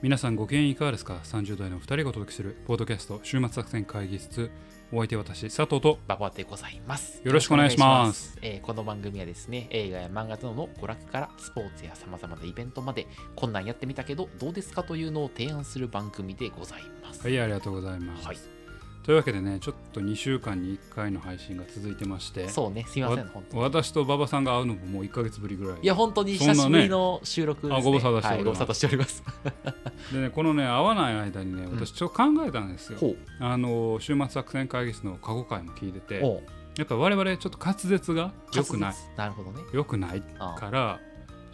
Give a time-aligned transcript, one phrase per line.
[0.00, 4.48] 皆さんご機嫌いかがですか ?30 代の2人がお届けするポッドキャスト週末作戦会議室
[4.92, 7.20] お相手は私佐藤とババでございます。
[7.24, 17.22] よろしくお願いしますえーこの番組はですね、映画や漫画などの娯楽からスポーツや様々なイベントまで、こんなんやってみたけどどうですかというのを提案する番組でございます。
[17.22, 18.57] はいありがとうございます、はい
[19.08, 23.62] というわけでねちょっと2週間に1回の配信が続いてましてそうね、すいません、本当に。
[23.62, 27.78] 私と馬場さんが会うのももう1ヶ月ぶりぐらいいや、本当に久しぶりの収録です、ね。
[27.78, 29.24] あご無沙汰しておりますはい、ります。
[30.12, 33.16] でねこのね会わない間にねん私ちょっと考えたんですよ、ほう。
[33.40, 36.42] あの週末作戦会議室の過去回も聞いてて
[36.76, 39.62] やっぱ我々ちょっと滑舌が良くないなるほどね。
[39.72, 41.00] 良くないあから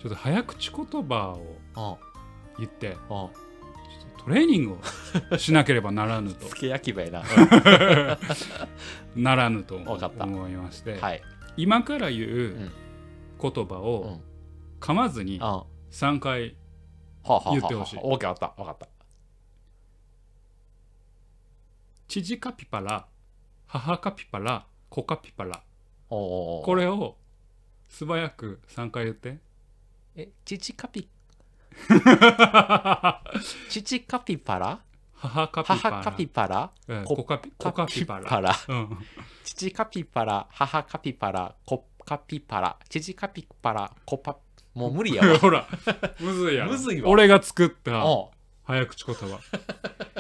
[0.03, 1.97] ちょっと早口言葉をあ
[2.59, 3.44] 言ってああ
[4.25, 4.79] トレーニング
[5.33, 7.23] をしなければならぬとつけ焼き場やな。
[9.15, 11.23] ならぬと思いまして、はい。
[11.59, 12.71] 今から言う
[13.41, 14.23] 言葉うをん。
[14.81, 16.57] 噛まずにあは3回
[17.25, 18.63] 言ってほしいオーケー、わかった。
[18.63, 18.89] わかった。
[22.09, 23.07] 「父カピパラ
[23.67, 25.63] 母カピパラ子カピパラ
[26.11, 27.17] おうおうお」うこれを
[27.89, 29.39] 素早く3回言って
[30.17, 31.09] え、父カピ、
[33.69, 34.81] 父カピパラ？
[35.15, 35.79] 母カピパラ。
[35.79, 36.71] 母カピパラ？
[36.89, 38.53] うん子子カピ子カピパラ。
[38.69, 38.99] うん。
[39.45, 42.77] 父カピパラ母カピパラ子カピパラ。
[42.89, 44.37] 父カピパラ子パ
[44.75, 45.39] もう無理やわ。
[45.41, 45.67] ほら
[46.21, 46.73] むずいやろ。
[46.73, 47.09] むずいわ。
[47.09, 47.93] 俺が作った
[48.65, 49.39] 早口言葉。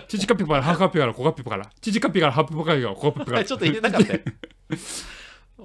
[0.07, 1.71] 父カピパラ母カピパラ子カピパラ。
[1.81, 3.45] 父カピパラ母カピパラ子カピパラ。
[3.45, 4.21] ちょっと入れなかったよ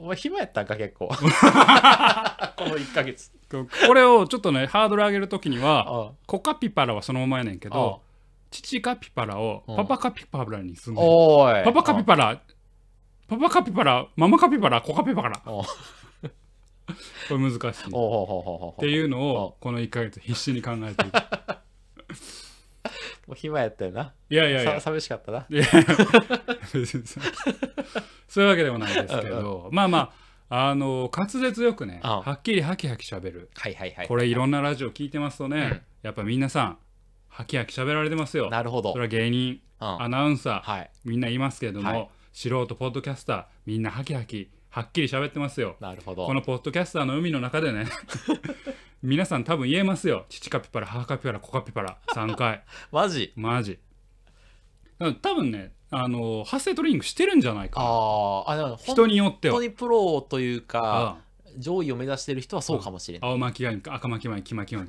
[0.02, 1.08] お前暇やったんか結構。
[1.12, 3.32] この1ヶ月。
[3.88, 8.02] これをちょっとねハードル上げるときにはお子カピパラはそのままやねんけうど
[8.52, 9.76] 父カピパラをうん。
[9.76, 11.04] パパカピパラにすんねん。
[11.06, 11.66] おーい。
[11.66, 12.42] パパカピパラ
[13.28, 15.42] パパカピパラママカピパラ子カピパラ。
[15.46, 15.66] こ
[17.30, 17.60] れ難しい。
[17.60, 17.64] っ
[18.80, 21.12] ていうのをこの1ヶ月必死に考えている
[23.30, 24.12] もう暇やったよな。
[24.32, 24.74] いやいやいや。
[24.74, 25.46] さ寂しかったな。
[25.48, 25.64] いや
[26.74, 27.20] 別にそ
[28.28, 30.12] そういうわけでもないですけどまあま
[30.50, 33.52] ああの滑舌よくねあはっきりハキハキしゃべる。
[33.54, 34.08] はいはいはい。
[34.08, 35.82] これいろんなラジオ聞いてますとね、うん。
[36.02, 36.78] やっぱ皆さん
[37.28, 38.50] ハキハキしゃべられてますよ。
[38.50, 38.94] なるほど。
[38.94, 40.02] それは芸人うん。
[40.02, 40.92] アナウンサーはい。
[41.06, 42.10] みんな言いますけれども、はい。
[42.34, 45.76] 素人ポッドキャスターみんなハキハキはっきり喋ってますよ。
[45.80, 46.26] なるほど。
[46.26, 47.86] このポッドキャスターの海の中でね
[49.02, 50.26] 皆さん多分言えますよ。
[50.30, 52.64] 父カピパラ母カピパラ子カピパラ3回。
[52.92, 53.32] マジ？
[53.36, 53.80] マジ。
[55.22, 57.86] 多分ねあの発声トレーニングしてるんじゃないかな。
[57.88, 59.56] あーあでも人本によっては。
[59.56, 63.30] 当にプロというかあ上位を目指してる人はそうかもしれない。
[63.32, 64.88] 青巻紙赤巻紙黄 巻紙。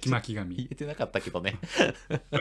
[0.00, 1.58] 黄巻言紙えてなかったけどね。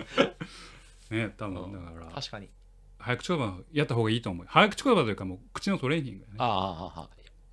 [1.11, 1.73] ね多分うん。
[1.73, 2.11] だから。
[2.11, 2.49] 確かに。
[2.97, 4.45] 早口言葉やった方がいいと思う。
[4.49, 6.35] 早口言葉というかもう口のトレーニングやね。
[6.39, 7.09] ああああああ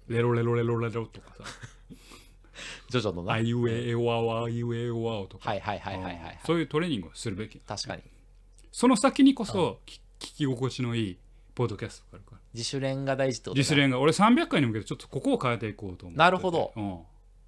[0.09, 1.45] レロレロレロレロとかさ
[2.91, 3.35] ジョジョのな。
[3.35, 5.51] あいうええわわあいうええわおとか。
[5.51, 6.41] はいはいはいはいはいはい。
[6.47, 7.59] そういうトレーニングをするべき。
[7.61, 8.03] 確かに。
[8.73, 11.19] その先にこそき聞き心地のいい
[11.55, 12.39] ポッドキャストがあるから。
[12.53, 16.19] 自主練が大事ってことだ自主練が俺300回に向けてちょっとここを変えていこうと思ってて。
[16.19, 16.73] なるほど。
[16.77, 16.99] うん。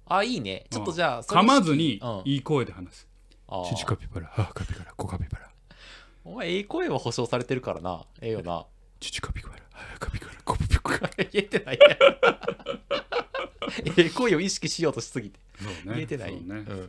[0.09, 0.65] あいいね。
[0.69, 2.21] ちょっとじゃあ噛まずにうん。
[2.25, 3.07] いい声で話す。
[3.47, 3.65] あー。
[3.75, 5.49] 父カピバラ母カピバラ子カピバラ。
[6.23, 8.05] お前ええ声は保証されてるからな。
[8.21, 8.65] ええよな。
[8.99, 11.23] 父カピバラ母カピバラ子カピバラ。
[11.31, 13.26] 言えてないやん
[13.97, 15.39] ええ声を意識しようとしすぎて。
[15.61, 15.79] そうね。
[15.95, 16.31] 言えてない。
[16.31, 16.55] そうね。
[16.55, 16.65] うん。
[16.65, 16.87] そう。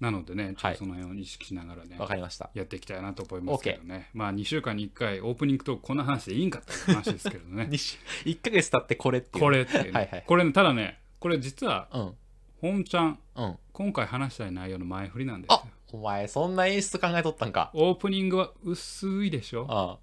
[0.00, 0.72] なのでねちょっはい。
[0.72, 2.50] とその辺を意識しながらねわかりました。
[2.54, 4.10] やっていきたいなと思いますけどね。
[4.14, 7.68] まあ2週間に1回オープニングとこんな話でいいんかっていう話ですけどね。
[7.70, 9.44] 1ヶ月経ってこれっていう。
[9.44, 9.90] これっていうね。
[9.92, 12.14] はいはいこれねただねこれ実はうん。
[12.60, 13.58] 本ちゃんうん。
[13.72, 15.62] 今回話したい内容の前振りなんですあよ
[15.92, 17.70] お前そんな演出考えとったんか。
[17.74, 19.66] オープニングは薄いでしょ。
[19.68, 19.98] あ。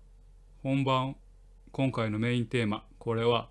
[0.63, 1.15] 本番
[1.71, 3.49] 今回のメインテーマこれは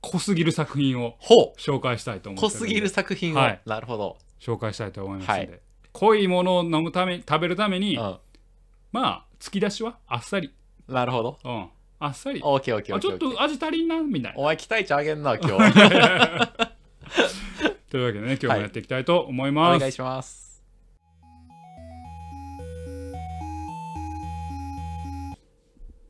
[0.00, 1.60] 濃すぎる作品をほう。
[1.60, 2.58] 紹介したいと思ってるんで。
[2.58, 3.60] す濃ぎる作品を、はい。
[3.66, 5.60] なるほど、紹介したいと思いますので、はい。
[5.92, 8.00] 濃いものを飲むため食べるために、う
[8.92, 10.52] まあ突き出しはあっさり、
[10.90, 11.38] ん、なるほど。
[11.44, 11.68] うん、
[11.98, 12.40] あっさり。
[12.42, 13.38] オーケーオーケーちょっーケーオーケー。
[13.38, 14.38] と味足りんなみたいな。
[14.38, 16.68] お前期待値上げんな 今日。
[17.90, 20.47] というわけでね今日もやっていきたいと思いおます、願いします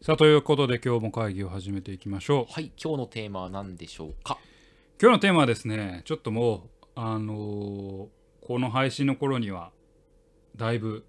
[0.09, 2.51] さあということで今日も会議を始めていきましょう。
[2.55, 4.39] はい今日のテーマは何でしょうか？
[4.99, 8.07] 今日のテーマはですねちょっともうあのー
[8.41, 9.71] この配信の頃には
[10.57, 11.05] だいぶ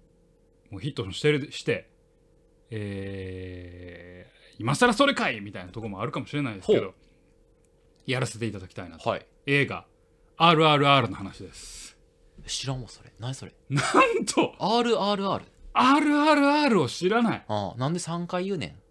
[0.70, 1.88] もうヒットしてるして
[2.68, 6.94] えー今更それかいみたいなところもあるかもしれないですけほど
[8.04, 9.08] やらせていただきたいなと。
[9.08, 9.26] はい。
[9.46, 9.86] 映画
[10.36, 11.96] RRR の話です。
[12.46, 13.10] 知らんわそれ。
[13.18, 13.54] 何それ？
[13.70, 15.40] なんと！RRR
[15.72, 18.89] RRR を知らない、あなんで3回言うねん？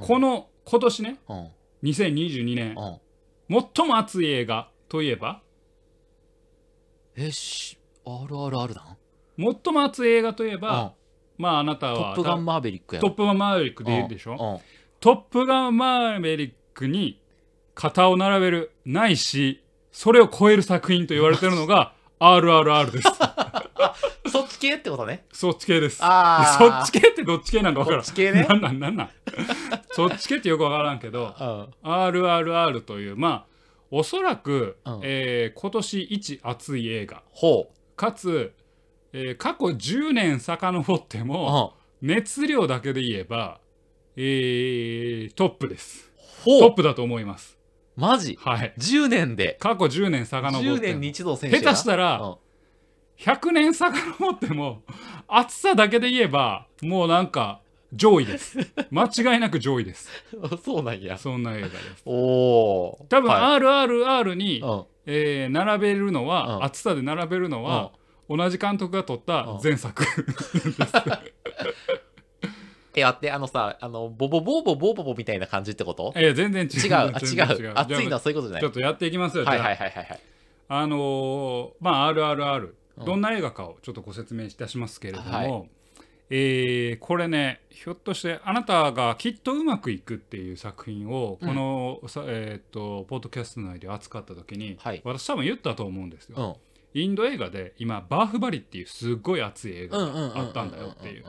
[0.00, 1.48] この今年ねうん。
[1.84, 3.64] 2022年うん。
[3.74, 5.42] 最も熱い映画といえば
[7.16, 8.96] えし RRR なん？
[9.64, 10.60] 最も熱い映画といえうん。
[10.60, 10.94] ば、
[11.36, 13.00] まああなたはトップガンマーヴェリックや。
[13.02, 14.60] ろトップガンマーヴェリックで言うでしょ、ょ
[15.00, 17.20] トップガンマーヴェリックに
[17.74, 19.62] 肩を並べるないし
[19.92, 23.08] それを超える作品と言われてるのが RRR です。
[24.24, 25.24] うん、そっち系ってことね。
[25.32, 25.98] そっち系です。
[26.02, 28.00] あそっち系ってどっち系なんか分からん。
[28.00, 28.44] こっち系ね。
[28.48, 29.10] なんなんなんなん？
[29.90, 31.34] そっち系ってよく分からんけど
[31.84, 31.88] うん。
[31.90, 33.46] RRR というまあ
[33.90, 35.00] おそらく、うん。
[35.02, 37.22] えー今年一熱い映画。
[37.30, 38.52] ほかつ、
[39.12, 43.60] えー過去10年遡ってう、もうん、熱量だけで言えば、
[44.16, 46.12] えートップです。
[46.44, 47.58] トップだと思います。
[47.96, 48.38] マジ？
[48.40, 48.74] はい。
[48.78, 49.56] 10年で。
[49.60, 50.76] 過去10年遡っても。
[50.76, 52.36] 10年に一度選手下手したら
[53.18, 54.82] 100年遡っても
[55.26, 57.60] 熱さだけで言えばもうなんか
[57.92, 58.58] 上位です。
[58.90, 60.10] 間違いなく上位です。
[60.32, 61.16] うん、そうなんや。
[61.18, 62.02] そんな映画です。
[62.04, 64.84] おお多分は RRR に、うん。
[65.06, 66.64] えー並べるのは、うん。
[66.64, 67.92] 熱さで並べるのは、
[68.28, 70.04] 同じ監督が撮った前作、
[72.94, 76.12] え待ってあのさあのボボボーボボーボボみたいな感じってこと？
[76.16, 76.80] いや全然違う。
[76.80, 77.56] 違う。
[77.58, 77.72] 違う。
[77.74, 78.60] 熱いのはそういうことじゃない。
[78.60, 80.20] ちょっとやっていきますよ、はいはいはいはい
[80.70, 83.04] あのーまあ RRR うん。
[83.06, 85.70] どんな映画かをちょっとご説明いたしますけれども、はい
[86.30, 95.00] えーこれねひょっとしてあなたがきっとうまくいくっていう作品をこの、さえー、とポッドキャスト内で扱った時に、はい。
[95.04, 96.58] 私多分言ったと思うんですよ。
[96.94, 97.00] うん。
[97.00, 101.24] インド映画で今バーフバリっていうすっごい熱い映画うんうんうんうんがあったんだよっていう。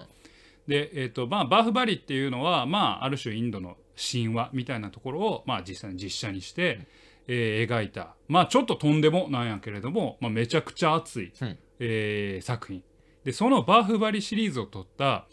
[0.68, 6.88] で、えーとまあ、バーフバリっていうのは、まあ、ある種インドの神話みたいなところを、まあ、実際に実写にして、
[7.28, 11.57] えー描いた、まあ、ちょっととんでもなんやけれども、まあ、めちゃくちゃ熱い、うん。
[11.80, 12.84] えー作品
[13.29, 15.27] でそのバーフバリシリーズを撮った、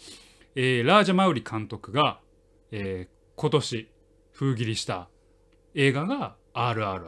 [0.54, 2.20] えーラージャ・マウリ監督が、
[2.70, 3.88] えー今年
[4.32, 5.08] 封切りした
[5.74, 7.04] 映画が RRR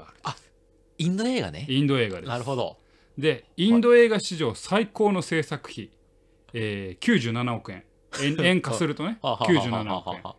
[0.96, 1.66] インド映画ね。
[1.68, 2.28] インド映画です。
[2.30, 2.78] なるほど。
[3.18, 5.90] でインド映画史上最高の制作費、
[6.54, 7.84] えー97億円。
[8.22, 10.36] 円 円化するとねははははは97億円は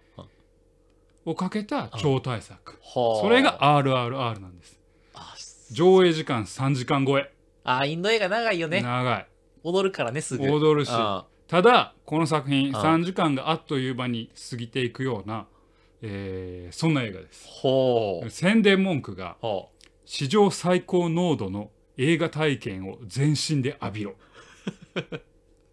[1.26, 2.80] をかけた超大作。
[2.82, 4.80] はそれが RRR なんです。
[5.14, 5.36] あ
[5.70, 7.32] 上映時間3時間超え。
[7.64, 8.82] あインド映画長いよね。
[8.82, 9.28] 長い
[9.64, 10.44] 踊るからねすぐ。
[10.52, 10.90] 踊るし。
[10.92, 15.48] うんただこの作品ん3時間があっという間に過ぎていくような、
[16.04, 17.44] えーそんな映画です。
[17.48, 18.30] ほう。
[18.30, 19.72] 宣伝文句がほ
[20.06, 24.14] 史上最高濃度の映画体験を全身で浴びろ。
[24.94, 25.22] っ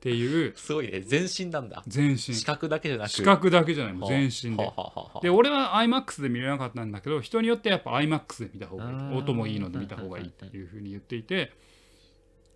[0.00, 0.52] ていう。
[0.52, 1.02] うすごいね。
[1.02, 1.82] 全身なんだ。
[1.86, 2.18] 全身。
[2.18, 3.10] 視覚だけじゃなく。
[3.10, 4.08] 視覚だけじゃない。
[4.08, 4.72] 全身で。
[5.20, 9.16] で俺は iMAX で見れなかったんだけど人によってやっぱ iMAX で見た方がいういん。
[9.16, 11.52] 音もいいので見た方がいいっていうふうに言っていて。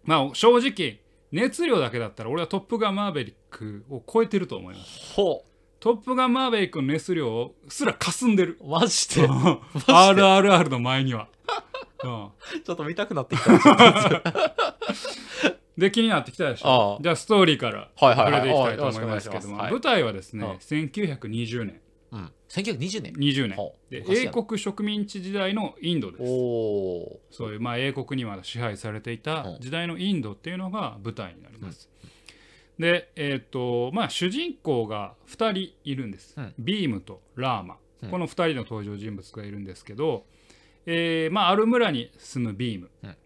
[0.05, 1.01] まあ正直
[1.33, 5.15] 熱量だけだったら俺は「トップガンマーヴェリック」を超えてると思います。
[5.15, 5.45] ほ
[5.79, 8.47] トップガンマーヴェリックの熱量すら霞んで？
[8.47, 11.29] るうマジで？RRR の前には、
[12.05, 12.31] うん、
[12.65, 14.45] ちょっと見たくなってきた。
[15.79, 16.99] で気になってきたでしょ？
[17.01, 18.33] じゃあストーリーからはいはいはい。
[18.33, 19.55] 触れていきたいと思いますけども。
[19.55, 19.73] およろしくお願いはい。
[19.73, 21.81] 舞台はですねああ1920年
[22.13, 22.33] うん。
[22.49, 23.57] 1920年20年
[23.91, 26.25] で英国植民地時代のインドです。
[27.37, 29.61] そういうまあ英国にまだ支配されていたうん。
[29.61, 31.89] 時代のインドっていうのが舞台になります。
[32.79, 36.35] でえっ、とまあ主人公が2人いるんです。
[36.37, 36.55] うん。
[36.59, 38.11] ビームとラーマ、うん。
[38.11, 40.25] この2人の登場人物がいるんですけど、
[40.87, 43.17] えーまあ、ある村に住むビーム、うん。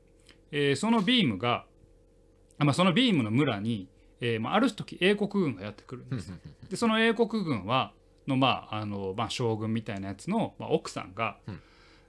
[0.52, 1.64] えーそのビームが、
[2.58, 3.88] あまあ、そのビームの村に、
[4.20, 6.32] えーまあ、ある時英国軍がやってくるんです。
[6.68, 7.92] でその英国軍は
[8.26, 11.60] の、まああのまあ、将軍みたいなやつの、まあ、奥さんが、うん。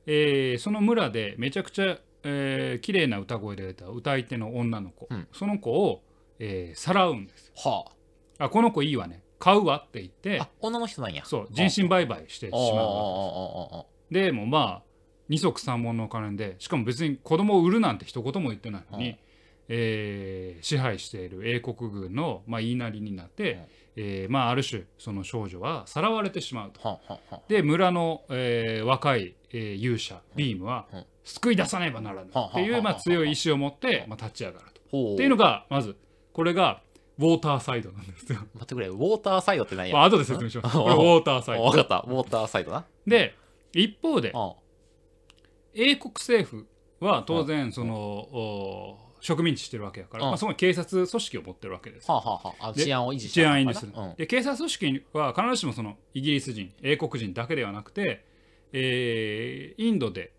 [0.07, 5.27] えーその村でめちゃくちゃ、えー綺麗な歌声で出た歌い手の女の子、うん。
[5.31, 6.03] その子を、
[6.39, 7.51] えーさらうんです。
[7.55, 7.85] は
[8.39, 8.49] あ。
[8.49, 9.23] この子いいわね。
[9.39, 11.23] 買うわって言ってああ女の人なんや。
[11.25, 12.79] そう人身売買してしまうわけです。
[12.79, 14.83] あああああああでもうまあ
[15.27, 19.17] 二足三門のお金でしかも別に子供を売るなんて一言も言ってないのに、うん
[19.67, 26.81] えー支配している英国軍の、まあ、言いなりになって、えーまあ、ある種その少女はさらわれてしまうと。
[26.87, 35.13] はははで村の、えー若い、えー勇者ビームは、うん救い出さねばならぬはっていう、まあ、強い意志を持って、まあ、立ち上がると。
[35.15, 35.95] っていうのがまず
[36.33, 36.83] これが
[37.17, 38.41] ウォーターサイドなんですよ。
[38.53, 39.95] 待ってくれウォーターサイドって何や？
[39.95, 40.77] まあ後で説明します。
[40.77, 41.63] ウォーターサイド。
[41.71, 42.05] 分かった。
[42.07, 42.85] ウォーターサイドな。
[43.07, 43.33] で
[43.73, 44.51] 一方でうん。
[45.73, 46.67] 英国政府
[46.99, 50.29] は当然その、お植民地してるわけやから、うん。
[50.29, 52.11] まあ、そこに警察組織を持ってるわけです。
[52.11, 54.15] はあはあで治安を維持治安維持する、うん。
[54.15, 58.23] で警察組織は必ずしもそのイギリス人英国人だけではなくて、
[58.71, 60.31] えーインドで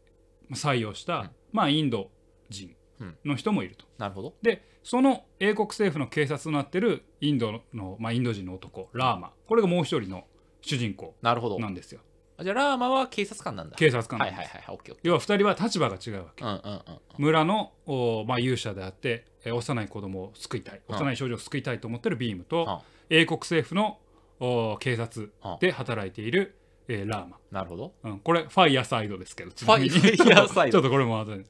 [0.52, 1.30] 採用した、うん。
[1.52, 2.10] まあ、インド
[2.48, 2.76] 人
[3.24, 3.86] の人もいると。
[3.98, 4.34] なるほど。
[4.40, 9.32] でその英国政府の警察となってるインドの、まあ、インド人の男ラーマ。
[9.48, 10.26] これがもう一人の
[10.60, 11.58] 主人公なるほど。
[11.58, 12.02] なんですよ。
[12.38, 13.76] あじゃあラーマは警察官なんだ。
[13.76, 14.18] 警察官。
[14.18, 16.44] はいはいはいオッケーオッケ要は2人は立場が違うわけ。
[16.44, 16.80] ーうんうんうん。
[17.18, 20.80] 村の、おまあ、勇者であってえー幼い子供を救いたい。
[20.88, 20.96] うん。
[20.96, 22.44] 幼い少女を救いたいと思ってるビームうん。
[22.44, 23.98] と英国政府の
[24.40, 26.56] お警察で働いている、
[26.88, 27.94] えーラーマ、なるほど。
[28.04, 30.80] うん、これファイヤーサイドですけどファイちなみにファイヤーサイド。
[30.80, 31.44] ちょっとこれも後で。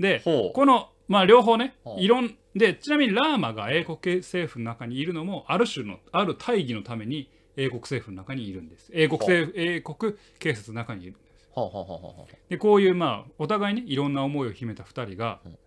[0.00, 0.52] でほう。
[0.52, 1.96] この、まあ、両方ねう。
[1.96, 8.90] んいろんでちなみにラーマが英国政府の中にいるのもある種のある大義のために英国政府の中にいるんです。
[8.92, 11.48] 英国政府英国警察の中にいるんです。
[11.50, 15.58] ほうほうほうほうほうでこういうまあお互いねいろんな思いを秘めた2人が、うん。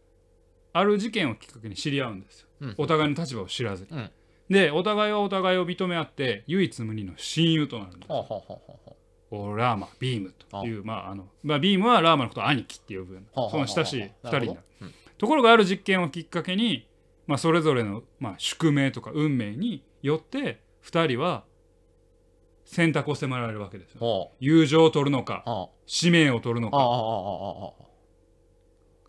[0.73, 2.75] ある事件をきっかけに知り合うんですよ、うん。
[2.77, 4.11] お互いの立場を知らずに、うん。
[4.49, 8.09] でお互いはお互いを認め合って唯一無二の親友となるんです。
[8.09, 8.95] ほうほうほうほうほう
[9.31, 13.15] おラーマビームというまああの、まあ、ビームはラーマのことを兄貴って呼ぶ。
[13.15, 14.93] ようその親しい2人になるうん。
[15.17, 16.87] ところがある実験をきっかけに、
[17.25, 21.45] まあ、それぞれの、まあ、宿命とか運命によって2人は
[22.65, 23.99] 選択を迫られるわけですよ。
[23.99, 27.73] ほ友情を取るのか使命を取るのか。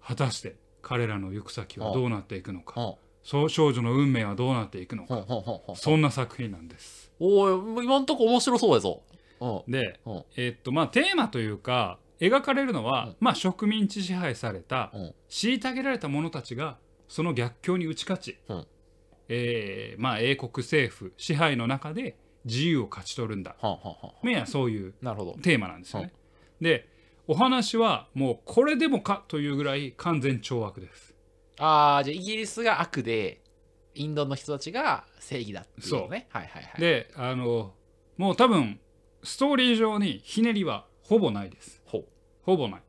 [0.00, 2.96] 果たして彼らの行く先はどうなっていくのか。
[3.24, 5.26] そう少女の運命はどうなっていくのか。
[5.74, 7.10] そんな作品なんです。
[7.18, 9.02] おい今んとこ面白そうやぞ。
[9.40, 18.66] うんでうんえっとまあテーマというか描かれるのは、うんまあ植民地支配されたうん虐げられた者たちがその逆境に打ち勝ち、うん
[19.28, 23.56] えーまあ、英国政府支配の中で自由を勝ち取るんだ。
[23.60, 25.32] はあはそういうなるほど。
[25.42, 26.12] テーマなんですよね。
[26.60, 26.88] で
[27.28, 31.14] お話はもうこれでもかというぐらい完全懲悪です。
[31.58, 33.42] ああじゃあイギリスが悪で
[33.94, 36.80] インドの人たちが正義だっていうのねはいはいはい。
[36.80, 37.74] であの
[38.16, 38.80] もう多分
[39.22, 41.82] ストーリー上にひねりはほぼないです。
[42.42, 42.82] ほぼない。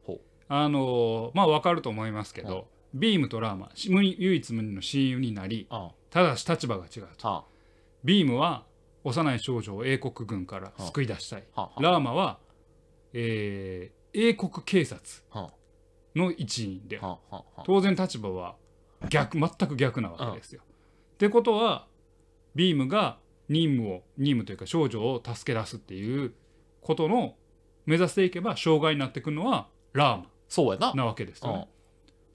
[0.49, 7.45] あのまあ分かると思いますけど、ビームとラーマ唯一無二の親友になりあただし立場が違うと。
[8.03, 8.66] ビームは
[9.07, 11.43] 幼い少女を英国軍から救い出したい。
[11.55, 11.61] あ。
[11.61, 11.81] はあ。
[11.81, 12.39] ラーマは、
[13.13, 14.99] えー英国警察
[15.29, 15.51] は
[16.15, 17.35] の一員であはあ。
[17.35, 17.63] はあ。
[17.65, 18.55] 当然立場は
[19.09, 20.61] 逆全く逆なわけですよ。
[20.63, 21.87] ってことは
[22.55, 26.33] ビームが任務を任務というか少女を助け出すっていう
[26.81, 27.35] ことの
[27.85, 30.87] 目指していけば障害になってくるのはラーそうやな。
[30.89, 31.53] マなわけですよね。
[31.53, 31.61] うん。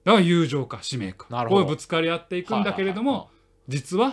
[0.05, 1.61] だから友情か使命かなるほど。
[1.63, 3.29] こうぶつかり合っていくんだけれども
[3.67, 4.07] 実は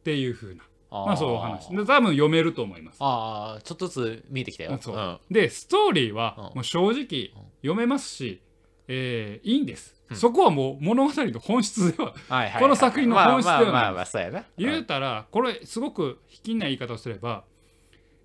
[0.00, 0.64] っていうふうな。
[0.64, 1.68] あまあそういうお話。
[1.68, 2.96] で多分読めると思います。
[3.00, 4.78] ああちょっとずつ見えてきたよ。
[4.80, 4.96] そう。
[4.96, 5.18] うん。
[5.30, 6.44] でストーリーはうん。
[6.44, 8.40] もう正直読めますし、
[8.86, 10.16] えーいいんです、うん。
[10.16, 12.62] そこはもう物語の本質でははいはいはい。
[12.62, 13.72] この作品の本質ではない。
[13.72, 14.44] まあまあそうやな。
[14.56, 17.44] 言うたらこれすごく卑近な言い方をすれば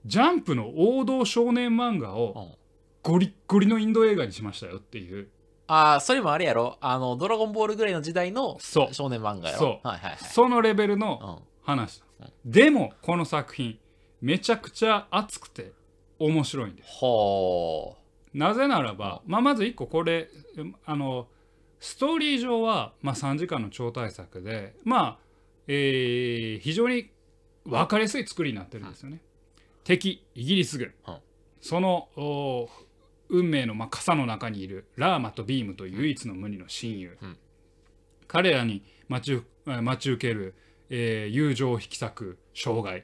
[0.06, 2.60] ジャンプの王道少年漫画をうん。
[3.02, 5.30] ゴリッゴリのインド映画にしましたよっていう。
[5.68, 6.78] ああそれもあれやろ。
[6.82, 9.60] あのドラゴンボールぐらいの時代の少年漫画やろ。
[9.60, 9.88] そう。
[9.88, 10.18] はいはいはい。
[10.20, 11.50] そのレベルのうん。
[11.64, 12.02] 話
[12.46, 13.80] でもこの作品
[14.22, 15.72] めちゃくちゃ熱くて
[16.18, 16.90] 面白いんです。
[16.90, 17.98] ほ
[18.34, 21.28] なぜならば、まあ、まず1個これうんあの
[21.80, 25.18] ストーリー上は、まあ、3時間の超大作でまあ、
[25.68, 27.10] えー非常に
[27.66, 29.22] 分かりやすい作りになってるんですよね。
[29.84, 31.18] 敵イギリス軍、うん
[31.62, 32.70] そのお
[33.30, 37.38] 運命の、まあ、傘の中にいるラーマとビームという唯一の無二の親友、うん。
[38.28, 40.56] 彼らに待ち待ち受ける、
[40.90, 43.04] えー友情を引き裂く障害、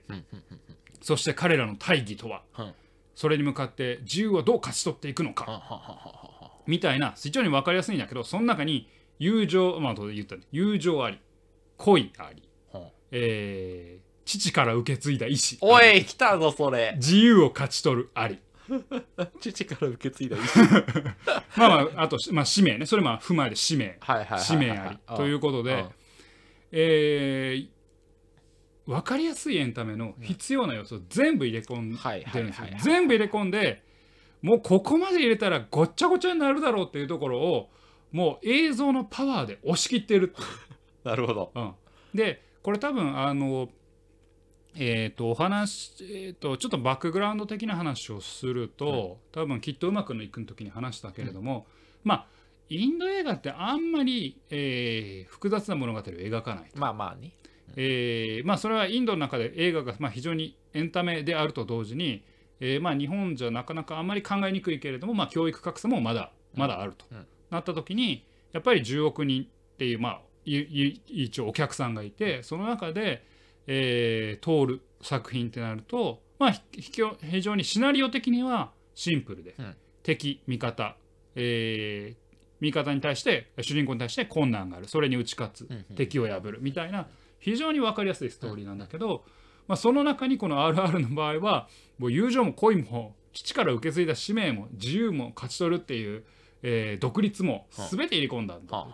[1.02, 2.74] そして彼らの大義とは、うん。
[3.16, 5.64] それに向かって自由をどう勝ち取っていくのか、
[6.68, 8.90] みたいな非常に分かりやすいんだけどその中に
[9.20, 11.20] 友情まあ言った友情あり
[11.78, 15.60] 恋あり、はえー父から受け継いだ意志。
[15.62, 16.94] おい来たぞそれ。
[16.98, 18.40] 自由を勝ち取るあり。
[19.40, 20.40] 父から受け継いだ意
[21.56, 22.88] まあまああと、まあ、使命ね。
[22.88, 23.98] それまあ踏まえて使命。
[24.00, 25.16] はいはいはいはい使命あり。
[25.16, 25.90] ということでうん、
[26.72, 27.75] えー
[28.86, 32.68] 分かりやすいエンタメの必要な要素を全部入れ込んはいでるんですよ。
[32.84, 33.84] 全部入れ込んで
[34.42, 37.70] もうここまで入れたらごっちゃごちゃになるだろうっていうところを
[38.12, 40.42] もう映像のパワーで押し切ってるって
[41.04, 41.52] なるほど。
[41.56, 41.74] うん、
[42.14, 43.70] でこれ多分あの
[44.78, 51.66] えー、とお話、えー、とちょっとバックグラウンド的な話をすると、多分きっとうまくいくの時に話したけれども、
[52.04, 52.28] まあ
[52.68, 57.32] インド映画ってあんまり、えー複雑な物語を描かない、まあまあね
[57.76, 62.24] えーまあ、それはインドの中で映画がまあ非常にエンタメであると同時に、
[62.60, 67.26] えーまあ、日本じゃなかなかあんまり考えにくいけれども、まあ、教育格差もまだまだあると、うん。
[67.50, 73.26] なった時にやっぱり10億人っていう、まあ、いい一応お客さんがいてその中で、
[73.68, 79.76] えー通る作品ってなると、まあ、非常にシナリオ的にはシンプルで、うん。
[80.04, 80.96] 敵味方、
[81.36, 82.26] えー
[82.62, 84.88] 味方に対して主人公に対して困難がある。
[84.88, 85.96] それに打ち勝つ、うんうん。
[85.96, 86.60] 敵を破る。
[86.62, 87.08] みたいな
[87.46, 89.24] 非常に分かりやすいストーリーなんだけど、
[89.68, 91.68] まあ、その中にこの RR の場合は
[92.00, 96.24] もう友情も恋も基地から受け継いだ使命も自由も勝ち取るっていう、
[96.64, 98.88] えー独立も全て入れ込んだんだ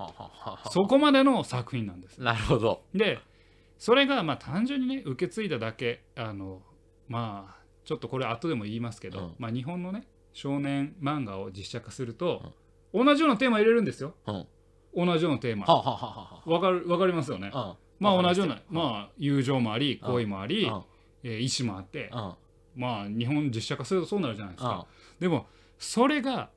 [0.70, 2.22] そこまでの作品なんです。
[2.22, 2.82] なるほど。
[2.94, 3.20] で
[3.78, 6.62] それがまあ単純にね受け継いだだけあの
[7.08, 9.36] まあちょっとこれ後でも言いますけど、うん。
[9.40, 12.54] まあ、日本のね少年漫画を実写化すると、
[12.94, 14.16] 同じようなテーマ入れるんですよ。
[14.28, 14.48] うん。
[15.08, 15.66] 同じようなテーマ。
[15.66, 17.52] はあはあはかるわかりますよね
[18.02, 20.82] まあ同じようなりまあ友情もあり恋もあり、うん。
[21.24, 22.34] えー意志もあってうん。
[22.76, 24.70] まあ日本実写化するとそうなるじゃないですうん。
[24.72, 24.88] か
[25.20, 25.46] でも
[25.78, 26.50] それが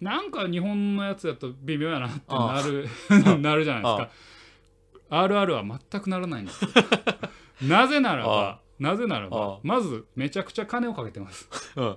[0.00, 2.88] なんか日本のやつだと微妙やなってなる
[3.40, 4.10] なるじゃないですか。
[5.10, 6.70] RR は全くならないんですよ。
[7.62, 11.48] なぜならばなぜならあばまずめちゃくちゃ金をかけてます。
[11.76, 11.96] うん。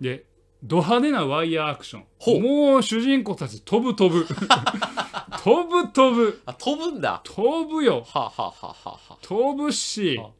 [0.00, 0.24] で
[0.64, 2.42] ド派手なワイヤーアクション。
[2.42, 4.24] もう主人公たち飛ぶ飛ぶ。
[5.44, 6.40] 飛ぶ飛ぶ。
[6.46, 7.20] あ飛ぶんだ。
[7.22, 8.02] 飛ぶよ。
[8.06, 10.18] はあはあはあは飛ぶし。
[10.18, 10.30] あ。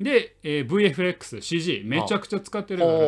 [0.00, 2.98] で、えー VFXCG めちゃくちゃ使ってるから。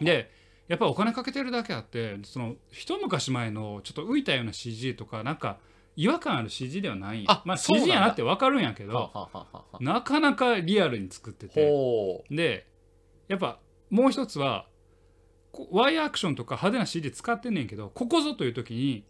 [0.00, 0.30] で
[0.66, 5.58] やっぱお金かけてるだけあってその一昔前のちょっと浮いたような CG とかなんか
[5.94, 7.30] 違和感ある CG ではないんや。
[7.30, 9.30] あまあ CG やなって分かるんやけど
[9.78, 11.70] なかなかリアルに作ってて。
[11.70, 12.66] ほで
[13.28, 13.60] やっぱ
[13.90, 14.73] もう一つはこ
[15.70, 19.04] ワイヤーアクションとか派手な CG 使ってんねんけどここぞという時に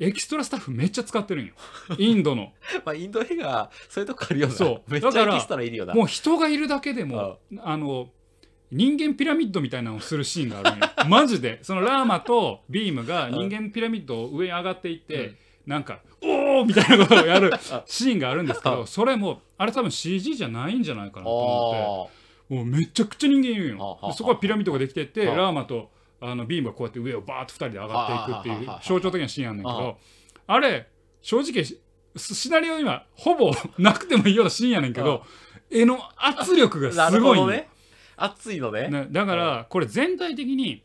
[0.00, 1.52] エキストラスタッフめっちゃ使ってるんよ。
[1.98, 2.44] インドの。
[2.44, 2.46] う
[2.86, 4.54] まあインド映画そういうとこあるよな。
[4.54, 4.90] そう。
[4.90, 5.94] めっちゃエキストラいるよな。
[5.94, 8.08] もう人がいるだけでもあの
[8.72, 10.88] 人間ピラミッドみたいなのをするシーンがあるんよ。
[11.06, 11.58] マジで。
[11.62, 15.36] そのラーマとビームが人間ピラミッドを上に上がっていって、うん。
[15.66, 22.16] なんか「おお!」みたいなことをやるあ シーンがあるんですけどあそれもあれ多分 CG じゃないんじゃないかなと思って。
[22.16, 22.19] あ
[22.50, 23.98] もうめちゃくちゃ人間いるよ。
[24.02, 25.36] でそこはピラミッドができてってはあ。
[25.36, 25.90] ラーマと
[26.20, 29.98] あのビームがこうやって上をバーッと2人で上がっていくっていう象徴的なシーンあんねんけはど
[30.48, 30.60] あ。
[30.60, 30.88] れ
[31.22, 31.78] 正直シ
[32.34, 35.22] シナリオにはほぼなくてもいいようなシーンやねんけど
[35.70, 37.68] 絵の圧力がなすごいね。
[38.16, 38.88] 熱いのね。
[38.88, 40.82] ねだからこれ全体的に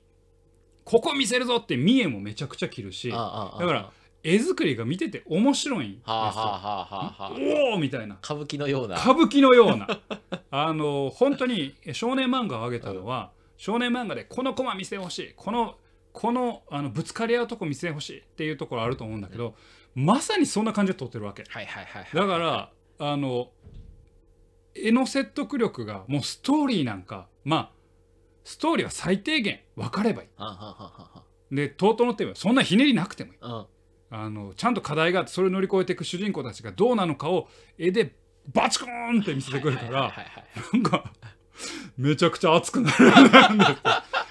[0.84, 3.60] ここ見せるぞって見栄もめちゃくちゃ切るしああああ。
[3.60, 3.92] だから
[4.28, 6.14] 絵作りが見てて面白いんですよ。
[6.14, 7.72] はあはあはあはあはあ。
[7.72, 8.18] おおみたいな。
[8.24, 8.96] 歌舞伎のような。
[8.96, 9.88] 歌舞伎のような。
[10.50, 15.34] あの本当に少年漫画を上げたのは、少年漫画でこのコマ見せてほしい。
[15.36, 15.78] この
[16.12, 19.56] このあのぶつかり合うとこ見せてほしいっていうところあると思うんだけど、
[19.94, 21.44] まさにそんな感じで撮ってるわけ。
[21.48, 22.16] はいはいはいはい。
[22.16, 23.52] だからあの
[24.74, 27.72] 絵の説得力がもうストーリーなんかまあ
[28.44, 30.30] ストーリーは最低限分かればいい。
[30.38, 33.40] あはははでとうとうのってそんなひねりなくてもいい。
[33.42, 33.68] は
[34.10, 38.14] あのちゃんと課題があってそれを乗り越えていく主人公たちがどうなのかを絵で
[38.54, 40.14] バチコーンって見せてくるから
[40.74, 41.12] なんか
[41.98, 43.72] めちゃくちゃ熱くなるんです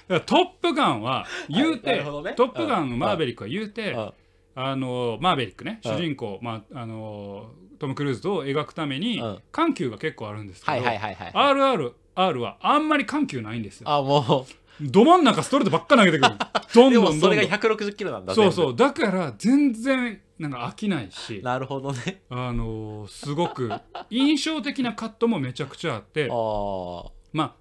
[0.27, 2.35] トップガンは言うて、ね。
[2.37, 4.13] トップガンのマーベリックは言うて、うん。
[4.57, 5.93] あのマーベリックねうん。
[5.93, 9.39] 主人公、まあ、あのトム・クルーズを描くためにうん。
[9.51, 13.91] 緩急が結構あるんですけど、RRR はあんまり緩急ないんですよ。
[13.91, 14.47] あも
[14.81, 16.35] ど真ん中ストレートばっか投げてくる。
[16.75, 17.15] どうんでどんどんどん。
[17.15, 21.37] もそれが160キロなんだそうそ全うだから全然なんか飽きないし。
[21.37, 22.23] 部なるほどね。
[22.29, 23.71] あのすごく
[24.11, 26.29] 印象的なカットもめちゃくちゃあって。
[26.31, 27.55] あまあ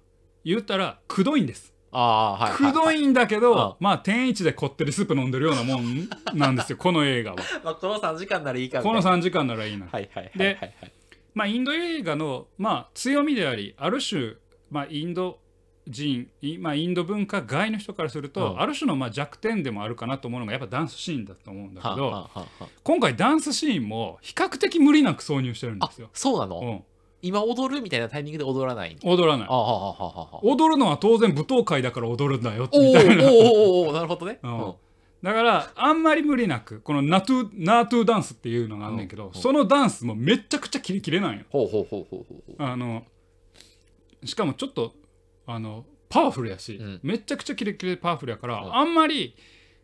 [0.44, 1.74] 言ったらくどいんです。
[1.96, 7.36] あはいくどいんだけど、あまあ天一でこってりスープ飲んでるようなもんなんですよ この映画は。
[7.62, 10.92] まあこの3時間ならいいかこのいな3時間ならいいな、はいはいはいではいはい。
[11.34, 14.34] まあインド映画のまあ強みでありある種
[14.70, 15.38] まあインド
[15.86, 18.60] 人いまあ、インド文化外の人からすると、うん。
[18.60, 22.38] ある種のまあ弱点でもあるかなと思うのがやっぱダンスシーンだと思うんだけど、はあはあはあ。
[22.40, 26.60] はあ今回ダンスシーンも比較的無理なく挿入してるんであすよ、そうなの？
[26.60, 26.82] うん、
[27.20, 28.96] 今踊るみたいなタイミングで踊らない？
[29.04, 29.48] 踊らない。
[29.50, 33.24] 踊るのは当然舞踏会だから踊るんだよみたいな。
[33.24, 34.38] おーおなるほどね。
[34.42, 34.58] うん。
[34.58, 34.74] うん。
[35.22, 39.32] だからあんまり無理なくこのナトゥナートゥダンスっていうのがあんねんけど、うん。
[39.40, 41.44] そのダンスもめちゃくちゃキレキレなんよ。
[41.50, 42.54] ほうほうほうほう。
[42.58, 43.04] あの
[44.24, 44.94] しかもちょっと
[45.46, 47.00] あのパワフルやし、うん。
[47.02, 48.76] めちゃくちゃキレキレパワフルやから、うん。
[48.76, 49.36] あんまり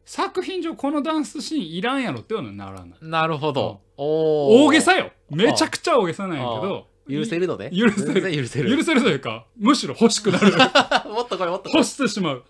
[0.05, 3.81] 作品上このダンスシーンいらんやろっていうのはならないなるほど。
[3.97, 4.67] おー。
[4.67, 5.13] 大げさよ。
[5.31, 8.21] めちゃくちゃ大げさなんやけど許せるのね許せる。
[8.21, 8.77] 全然許せる。
[8.77, 10.47] 許せるというかむしろ欲しくなる。
[11.11, 12.45] もっとこれもっとこ欲してしまう。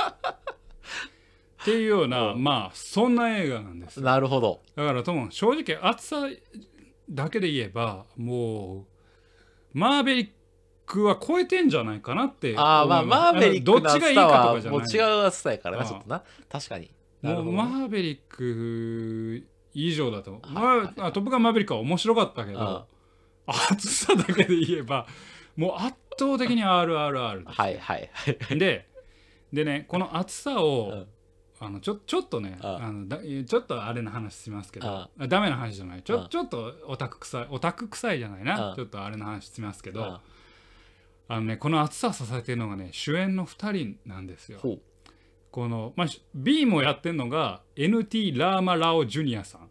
[1.63, 2.45] っていうような、うん。
[2.45, 4.01] まあそんな映画なんです。
[4.01, 4.61] れなるほど。
[4.77, 6.29] だからとも正直厚さ
[7.11, 8.87] だけで言えばも
[9.75, 10.29] うマーベリッ
[10.91, 14.81] クは超えてんじゃないかなってああまあマーベリックのどっちがいいかと厚さはかじゃない。
[14.81, 16.23] もう違う厚さやからなちょっとな。
[16.49, 16.91] 確かに。
[17.23, 20.41] もうマーベリック以上だと。
[20.49, 22.87] まあ、トップガンマーベリックは面白かったけどあ
[23.47, 25.07] 厚さだけで言えば
[25.57, 28.59] もう圧倒的に RRR ですはいはいはい。
[28.59, 28.89] で
[29.53, 31.07] でねこの厚さを、うん。
[31.63, 36.03] あのちょちょっとねああのだちょっとあれの話しますけどああダメな話じゃない。
[36.03, 38.73] ちょあちょっとオタク臭いオタク臭いじゃないな。
[38.73, 40.21] あちょっとあれの話しますけど
[41.31, 44.61] ああのねこの厚さを支えてるのがね主演の2人なんですよ。
[45.51, 49.69] この、まあ、ビームをやってるのが NT ラーマラオジュニアさん。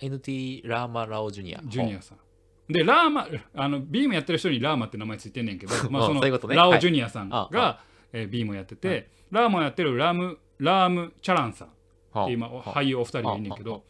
[0.00, 1.60] NT ラーマラオジュニア。
[1.64, 2.72] ジュニアさん。
[2.72, 7.80] でラーマあのビームやってる人にラーマって名前ついてんねんけど、 まあ、あそのねラオジュニアさんが、は
[8.12, 11.68] えービームをやってて、ラーマをやってるラムラーム・チャランさん。
[12.12, 13.84] はって今は俳優お二人がいんねんけはど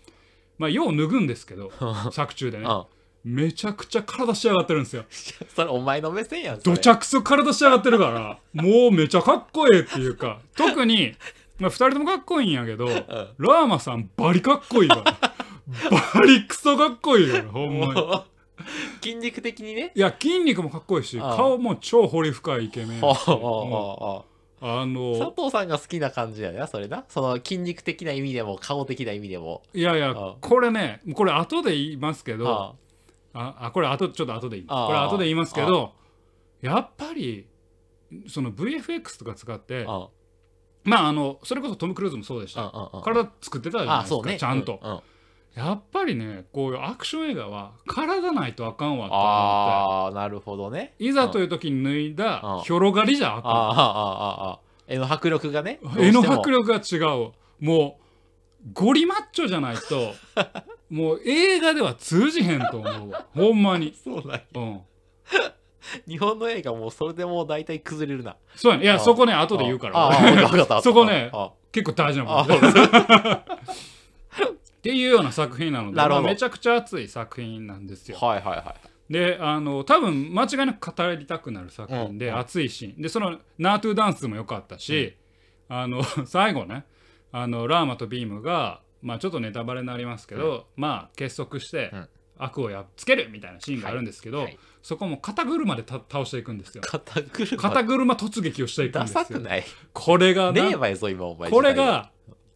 [0.59, 1.73] まあよう脱ぐんですけど
[2.13, 2.65] 作中でね。
[2.67, 2.87] あ
[3.25, 5.05] めちゃくちゃ体仕上がってるんですよ。
[5.55, 6.61] それお前の目線やん。
[6.61, 10.41] どちゃくそ体仕上がってるからもうめちゃかっこええっていうか。
[10.57, 11.15] 特に、
[11.59, 15.05] まあ、2人ともかっこいいんやけどラーマさんバリかっこいいから。
[15.91, 18.33] バリクソかっこいいからほんまに。
[19.03, 19.93] 筋肉的にね。
[19.95, 23.01] いや筋肉もかっこいいし顔も超彫り深いイケメン
[24.65, 27.05] あの佐藤さんが好きな感じやな、それな。
[27.09, 29.63] その筋肉的な意味でも、顔的な意味でも。
[29.75, 32.75] いやいやあこれねこれ後で言いますけどは
[33.35, 34.67] ああこれ後ちょっと後で言い？
[34.67, 35.93] ますこれ後で言いますけど
[36.61, 37.47] やっぱり
[38.29, 40.09] その VFX とか使ってあ、
[40.85, 42.71] まああのそれこそトム・クルーズもそうでした。
[43.03, 44.37] 体作ってたじゃないですか、ね。
[44.39, 45.01] ちゃんと、うんうん。
[45.55, 50.95] やっぱりねこういうアクション映画は体ないとあかんわと思っああ、なるほどね。
[50.99, 54.59] ていざという時に脱いだうん広がりじゃあかああ、ああ、ああ。
[54.89, 55.81] 絵の迫力がね。
[55.83, 56.73] ん絵の迫力。
[56.73, 57.33] 力が違う。
[57.61, 60.13] もうゴリマッチョじゃないと
[60.93, 63.25] もう映画では通じへんと思うわ。
[63.35, 63.95] ほんまに。
[64.05, 64.23] そう
[64.55, 64.81] うん。
[66.07, 68.37] 日本の映画もうそれでもう大体崩れるな。
[68.55, 68.85] そうやね。
[68.85, 70.13] いやあそこね後で言うから。
[70.83, 72.75] そこねあ結構大事なあ部分 っ
[74.83, 78.19] ていうような作品なのでまあめちゃくちゃ熱い作品なんですよ。
[78.21, 78.77] はいはいは
[79.09, 79.13] い。
[79.13, 83.01] であの多分間違いなく語りたくなる作品で、うん熱いシーン。
[83.01, 85.17] でそのナートゥダンスも良かったし、
[85.71, 86.85] あの最後ね
[87.33, 92.09] あのラーマとビームが、まあ、ちょっとネタバレになりますけど、まあ結束して、うん。
[92.39, 94.47] 悪をやっつけるみたいなシーンがあるんですけど、はい。
[94.47, 94.59] はい。
[94.83, 96.83] そこも肩車でた倒していくんですよ。
[96.85, 97.57] 肩車。
[97.57, 99.25] 肩車突撃をしていくんダですよ。
[99.25, 99.65] サくない？
[99.93, 101.51] これがなねえわよ、そう今お前。
[101.51, 102.11] これが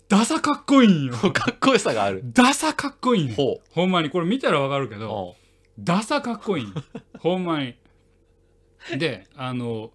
[0.08, 1.14] ダサかっこいいんよ。
[1.14, 2.22] かっこよさがある。
[2.24, 4.98] ダサかっこいいんよほほんまにこれ見たらわかるけう。
[4.98, 5.36] ど、
[5.78, 5.84] うん。
[5.84, 6.74] ダサかっこいいん
[7.20, 7.76] ほんまに。
[8.98, 9.92] であの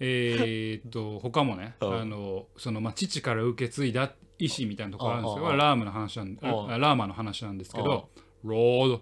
[0.00, 2.00] えーっと他もね、うん。
[2.00, 8.08] あのそのまあ父から受け継いだ意思みたいなところあるんですよ、うんうんうんラームの話なんラーマの話なんですけど、
[8.42, 9.00] ロード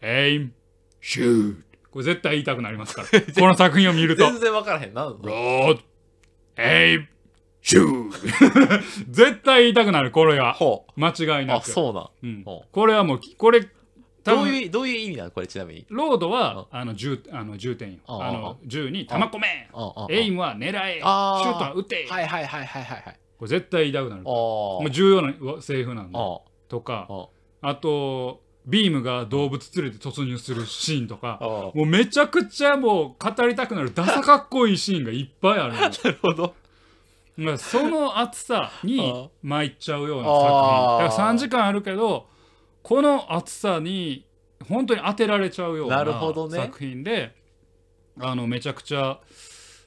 [0.00, 0.52] エイム
[1.00, 1.62] シュート。
[1.92, 3.08] これ絶対言いたくなりますから。
[3.34, 4.24] この作品を見ると。
[4.24, 5.04] 全然分からへんな。
[5.04, 5.80] ロード
[6.56, 7.08] エイム
[7.62, 12.44] シュー 絶対言いたくなるこれがほ間違いうなあ、くそうなん。
[12.44, 13.68] これはもうこれ
[14.24, 15.86] どういう、どういう意味なのこれちなみに？
[15.88, 19.68] ロードはあの銃あの重点あの銃に弾込め
[20.10, 20.98] エイムは狙え。
[20.98, 22.06] シュあーートは撃て。
[22.08, 23.20] はいはいはいはいはいはい。
[23.40, 24.90] これ絶対言いたくなるあもうあ。
[24.90, 27.28] 重要なセリフなんであとかあ。
[27.62, 31.38] あとビームが動物連れて突入するシーンとか。
[31.40, 36.54] もうめちゃくちゃもう語りたくなるダサかっこいいシーンがいっぱいあるの なるほど。
[37.38, 41.08] まあその熱さにあ参っちゃうような作品。
[41.08, 42.28] だから3時間あるけど
[42.82, 44.26] この熱さに
[44.68, 46.58] 本当に当てられちゃうようななるほどね。
[46.58, 47.34] 作品で
[48.20, 49.18] あのめちゃくちゃ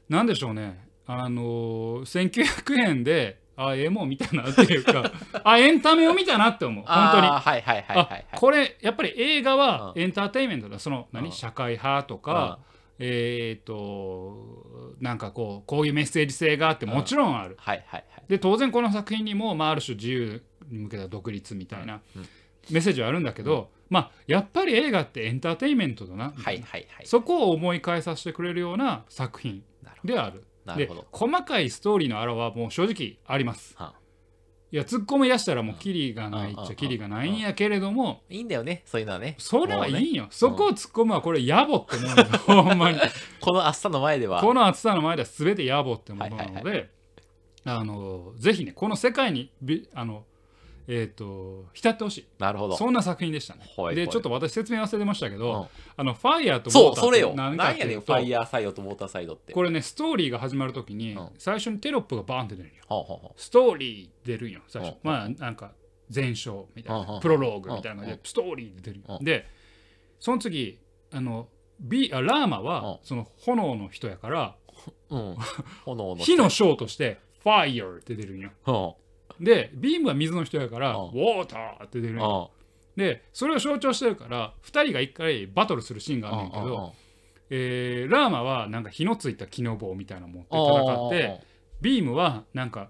[0.09, 0.87] なんでしょうね。
[1.05, 5.11] あの1900円であええもん見たなっていうか
[5.43, 6.85] あエンタメを見たなって思う。
[6.85, 7.27] 本当に。
[7.27, 8.25] はいはいはいはいはい。
[8.31, 8.37] あ。
[8.37, 10.01] これやっぱり映画はうん。
[10.01, 10.79] エンターテインメントだ。
[10.79, 11.31] その何うん。
[11.31, 12.59] 社会派とか
[12.99, 17.55] えっとなんかこうこういうメッセージ性があってもちろんある。
[17.59, 18.23] はいはいはい。
[18.27, 22.27] で当然この作品にも、まあ、ある種自由に向けた独立みたいなうん。
[22.71, 27.05] メッセージはあるんだけど、まあやっぱり映画ってエンターテインメントだな、はいはいはい。
[27.05, 29.63] そこを思い返させてくれるような作品
[30.03, 30.43] である。
[30.65, 31.07] でなるほど。
[31.11, 33.75] 細かいストーリーのあらはもう正直あります。
[33.77, 33.93] は
[34.71, 39.35] いや突っ込み出したらもうキリがないっうんちゃキリがないんやけれどもいいんだよね、そういうのはね。
[39.37, 42.29] それはいいんよ、そこを突っ込むはこれ野暮って思うんだよ
[42.63, 42.97] ほんまに
[43.39, 44.41] この暑さの前では。
[44.41, 46.89] この暑さの前では全て野暮ってものなはいはいので
[47.65, 50.25] あのぜひねこの世界にびあの
[50.87, 52.75] えっ、と浸ってほしいなるほど。
[52.75, 53.61] そんな作品でしたね。
[53.77, 57.27] はいはいでちょっと私説明忘れてましたけど、うんあのファイヤーとウォそう、ーターそれよ。
[57.29, 59.53] って何なんやねん、かっていうとファイヤーサイドとウォーターサイドって。
[59.53, 62.83] これねストーリーが始まるときに、うん最初にテロップがバーンって出るんよ。
[62.87, 64.89] ほうほうほストーリー出るんよ最初。
[64.89, 65.71] うんまあなんか
[66.13, 69.17] 前章みたいな、プロローグみたいな感じで、うんストーリーで出るんよ。
[69.19, 69.47] うんで
[70.19, 70.79] その次
[71.11, 71.47] あの
[71.79, 74.55] ビあラーマは、うんその炎の人やから
[75.09, 75.15] う。
[75.15, 75.35] うん。
[75.85, 76.15] 炎の。
[76.23, 78.51] 火の章としてファイヤーって出るんよ。
[79.39, 79.45] うん。
[79.45, 82.17] でビームは水の人やから、うんウォーターって出るん。
[82.17, 82.51] よ。
[82.95, 86.93] でそれを象徴してるから2人が1回バトルするシーンがあるんだけど、
[87.49, 91.41] えーラーマはなんか火のついた木の棒みたいなの持って戦って
[91.81, 92.89] ビームはなんか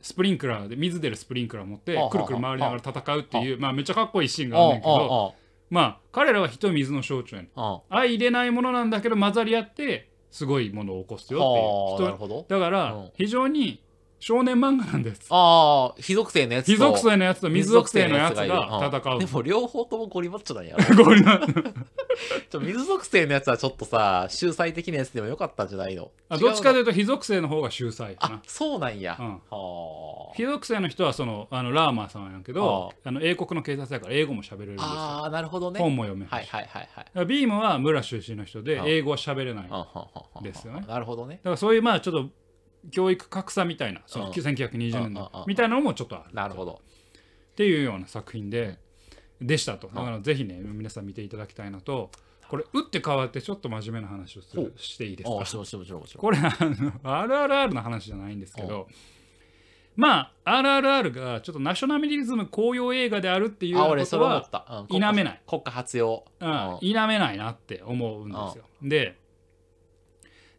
[0.00, 5.34] スプリンクラーで水出るスプリンクラー持ってくるくる回りながら戦うっていうまあめっちゃかっこいいシーンがあるんだけど
[5.70, 7.50] まあ彼らは火と水の象徴やねん。
[7.54, 11.98] 相容れないものなんだけど混ざり合ってすごいものを起こすよっていう。
[11.98, 12.44] 人なるほど。
[12.48, 13.10] だからうん。
[13.16, 13.83] 非常に
[14.26, 16.72] 少年漫画なんですああ、火属性のやつと。
[16.72, 20.78] 非属性のやつと水属性のやつが戦ういるんでも両方ともゴリマッチョなんや。
[20.96, 21.38] ゴリラ
[22.48, 26.10] ちょ水属性のやつはちょっとさ、秀才的なやつでもよかったんじゃないの？
[26.30, 26.78] あどっちかとで。
[26.78, 29.14] いうと非属性の方が秀才かなあ、そうなんや。
[29.20, 30.34] うんはあ。
[30.36, 35.78] 非属性の人はそのあのラーマーさんやけどあの英国の警察だから英語も喋れるんですよああ、なるほどね。
[35.80, 37.26] 本も読めはいはいはいはい。
[37.26, 41.40] ビームは村出身の人でうん英語は喋れないですよねなるほどね。
[41.44, 42.30] らそういうまあちょっと
[42.90, 44.32] 教育格差みたいなそのうん。
[44.32, 46.80] 1920年のうんみたいなのもちょっとあるなるほど。
[47.52, 48.78] っていうような作品で
[49.40, 49.88] でしたと。
[49.88, 52.10] だからぜひね皆さん見ていただきたいのと
[52.48, 56.18] これ打って変わってちょっと真面目な話をするしていいですか？
[56.18, 56.48] これあの
[57.02, 58.86] RRR の話じゃないんですけど
[59.96, 65.40] まあ RRR がちょっとナショナリズム公用映画であるっていうことは否めない。
[65.46, 66.24] 国家発用。
[66.40, 66.78] うん。
[66.80, 68.64] 否めないなって思うんですよ。
[68.82, 69.16] で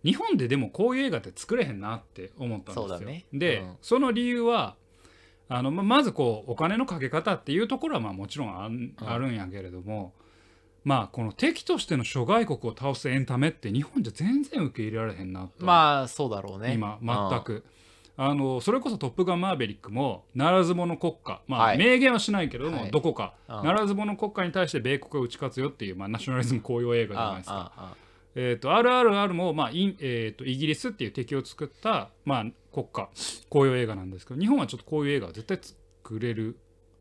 [0.06, 2.88] 日本ででもこういう映画って作れへんなって思ったんですよ。
[2.88, 3.26] そうだね。
[3.34, 3.76] で、うん。
[3.82, 4.76] その理由は
[5.50, 10.14] あのままずこうお金のかけ方っていうところはまあもちろんあんあるんやけれども、
[10.84, 16.74] まあこの敵としての諸外国を倒すエンタメって日本じゃ全然受け入れられへんなと、まあ、そうだろうね。
[16.74, 17.66] 今全く。
[18.18, 21.42] あのそれこそ「トップガンマーヴェリック」もならず者国家。
[21.48, 21.78] まあ、はい。
[21.78, 22.92] 明言はしないけれども、はい。
[22.92, 23.64] どこか、うん。
[23.66, 27.74] ならず者国家に対して米国が打ち勝つよっていう、まあ、ナショナリズム公用映画じゃないですか。
[27.76, 28.05] ああ
[28.36, 33.10] えー、と RRR も、まあインえー、とイギリスっていう敵を作った、まあ、国家
[33.50, 35.58] 公用映画なんですけど日本はちょっとこういう映画は絶対
[36.04, 36.58] 作れる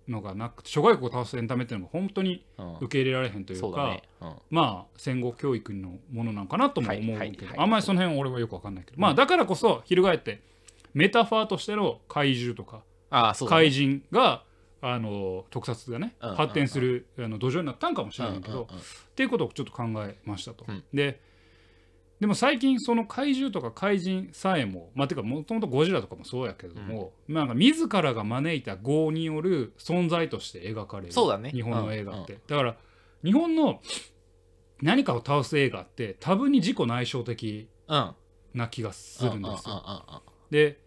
[0.08, 2.44] のがなくて諸外国を倒すエンタメっていうのが本当に
[2.80, 4.02] 受け入れられへんというか、そうだね。
[4.20, 4.34] うん。
[4.50, 10.42] まあ戦後教育のものなんかなとも思うけど、はいはいはいあんまりその辺俺はよく分かんないけど、まあだからこそ翻って
[10.92, 13.62] メタファーとしての怪獣とかああ、そうだね。
[13.62, 14.44] 怪人が
[14.86, 20.64] あの特撮がね、発展するあの土壌になったんかもしれないけど、っていうことをちょっと考えましたと。
[20.68, 20.84] うん。
[20.92, 21.20] で
[22.20, 31.50] でも最近その怪獣とか怪人さえもまあてかもともとゴジラとかもそうやけれども、なんか自らが招いた業による存在として描かれるそうだね。
[31.50, 32.76] 日本の映画って、だから
[33.24, 33.80] 日本の
[34.80, 38.14] 何かを倒す映画って多分に自己内省的うん。
[38.54, 40.22] な気がするんですよ。
[40.50, 40.78] で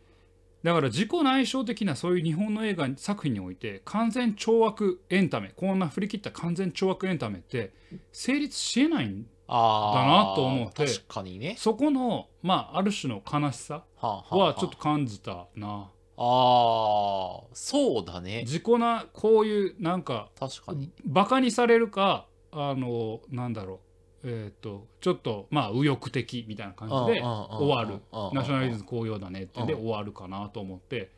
[0.63, 7.71] だから自己内省的なそういう日本の映画作品において完全懲悪エンタメこんな振り切った完全懲悪エンタメって
[8.11, 9.95] 成立しえないんああ。
[9.95, 11.55] だなと思って確かにね。
[11.57, 15.89] そこのまあある種の悲しさはあはあはちょっと感じたな
[16.19, 18.41] ああ、そうだね。
[18.41, 20.91] 自己なこういうなんか確かに。
[21.05, 23.86] バカにされるかあのなんだろう
[24.27, 28.01] えっ、とちょっとまあ右翼的みたいな感じで終わる。
[28.33, 29.79] ナショナリズム公用だねってんでうん。
[29.81, 31.11] 終わるかなと思って。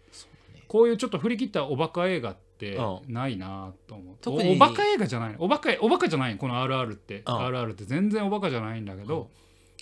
[0.67, 5.35] こういうちょっと振り切ったおバカ映画ってうないなと思って、おおバカ映画じゃない。
[5.39, 6.37] おバカおバカじゃない。
[6.37, 7.23] この RR って、うん。
[7.23, 9.29] RR って全然おバカじゃないんだけど、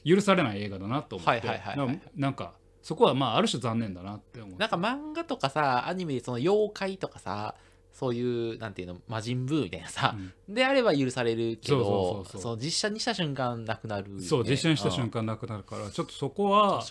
[0.05, 4.59] 許されない映画だなと思って、ななんかそこはまあある種残念だなって思って。
[4.59, 7.55] なんか漫画とかさ、アニメでその妖怪とかさ、
[7.97, 10.15] そういう、なんていうの、魔人ブーみたいなさ、
[10.47, 12.41] であれば許されるけど、そうそうそうそう。
[12.41, 14.21] その実写にした瞬間なくなる、ね。
[14.21, 15.23] そう実写にした瞬間。
[15.23, 16.79] 間なくなるからちょっとそこは。
[16.79, 16.83] あ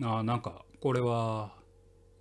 [0.00, 1.52] ーなんかこれは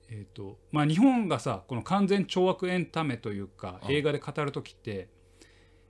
[0.10, 5.08] えっ、とまあ日本がさこの完全懲悪エンタメというかうん映画で語る時って、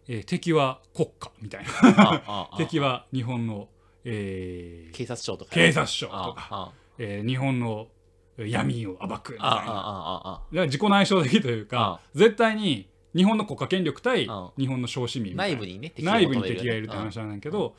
[0.08, 2.50] えー敵は国家みたいな。
[2.58, 3.70] 敵は日本の、
[4.04, 6.72] えー警察庁とか、警察庁とあか、あ。
[6.98, 7.88] えー日本の
[8.38, 9.58] 闇を暴くみたいな。
[9.58, 17.76] だから自己内省的というか絶対に日本の国家権力対うん日本の小市民内部にね、敵内部に敵がいるって話なんだけど、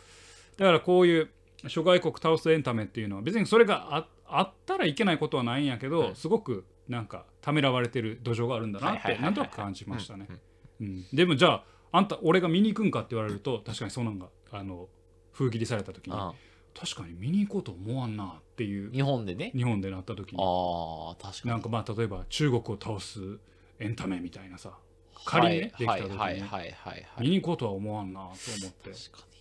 [0.57, 1.31] だからこういう
[1.67, 10.27] 諸外国倒すエンタメっていうのは別にそれがああったらいけないことはないんやけど、うんすごくなんかためらわれてる土壌があるんだなってなんとなく感じましたね。
[11.13, 14.89] でもじゃああんた俺が見に行くんかって言われると確かにそうなんがあの
[15.33, 16.33] 封切りされた時にうん
[16.75, 19.53] 確かに見に行こうと思わんなっていう日本でね。
[19.55, 21.51] 日本でなった時にああ、確かに。
[21.51, 23.39] なんかまあ例えば中国を倒す
[23.79, 24.79] エンタメみたいなさ
[25.25, 27.05] 仮にね、はいできた時に、はいはいはいはいはい。
[27.21, 28.37] 見に行こうとは思わんなと思っ
[28.73, 29.39] て確かに。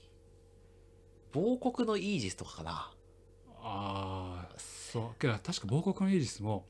[1.34, 2.92] 亡国のイージスとかかな。
[3.62, 6.66] ああそうけど確か亡国のイージスも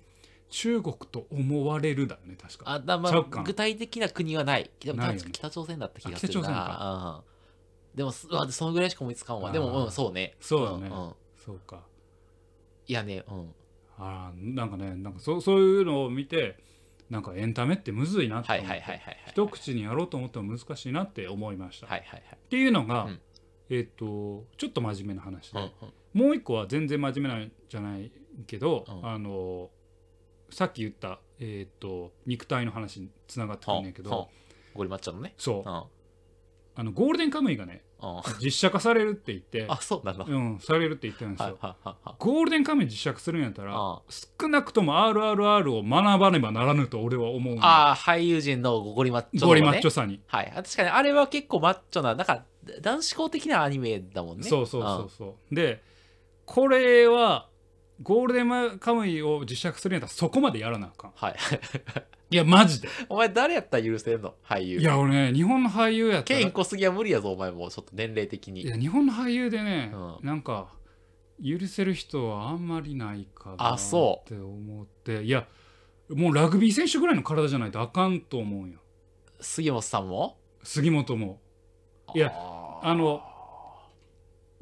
[0.49, 4.71] 中国と思われるだよね確かあだまあ具体的な国はない。
[4.79, 7.23] 北朝鮮だった気があする北朝鮮な。
[7.29, 7.36] うん
[7.97, 9.51] でも、すうわそのぐらいしか思いつかんわ。
[9.51, 10.35] であも、ーうん、そうね。
[10.39, 11.81] そうだねんんそうか
[12.85, 13.55] いやね、うん。
[13.97, 16.59] あーなんかねなんかそうそういうのを見て
[17.09, 19.31] なんかエンタメってむずいなってはい思って、はいはいはいはい。
[19.31, 23.19] 一口にやろうと思っても難しいなって思いました、はいはいっていうのが、うん
[23.69, 25.73] えっ、とちょっと真面目な話で、はい。
[25.81, 28.11] うんうんもう一個は全然真面目なんじゃない
[28.47, 29.69] けど、うんあの
[30.49, 34.29] さっき言った、えっと肉体の話につながってくるんだけど、はあはあ
[34.73, 35.33] ゴリマッチョのね。
[35.37, 35.83] そううん
[36.79, 37.86] あのゴールデンカムイがねうん
[38.41, 39.65] 実写化されるって言って。
[39.67, 44.01] あそうなの、うんされるって言ってるんですはいよゴールデンカムイ実写化するんやったらあ。
[44.39, 50.51] 少なくとも RRR を学ばねばならぬと俺は思うのああ俳優陣のゴリマッチョの、ね、ゴリマッチョさに、はい。
[50.55, 52.43] 確かにあれは結構マッチョななんか
[52.81, 54.43] 男子校的なアニメだもんね。
[54.43, 55.55] そうそうそうそう。
[55.55, 55.81] で
[56.45, 57.47] これは
[58.01, 61.11] ゴールデンカムイを実写化するんやったらそこまでやらなあかん。
[61.15, 61.35] はい。
[62.29, 62.89] いやマジで。
[63.09, 64.35] お前誰やったら許せんの？
[64.47, 64.79] 俳優。
[64.79, 66.39] いや俺ね日本の俳優やったら。
[66.39, 68.61] ケイン小杉は無理やぞお前もうちょっと年齢的に。
[68.61, 70.67] いや日本の俳優でね、うなんか
[71.43, 75.23] 許せる人はあんまりないかなあそって思って。
[75.23, 75.47] いや
[76.09, 78.79] もうラグビー選手ぐらいの体じゃないとあかんと思うんよ。
[79.39, 80.37] 杉本さんも？
[80.63, 81.39] 杉本も。
[82.13, 83.21] いやああの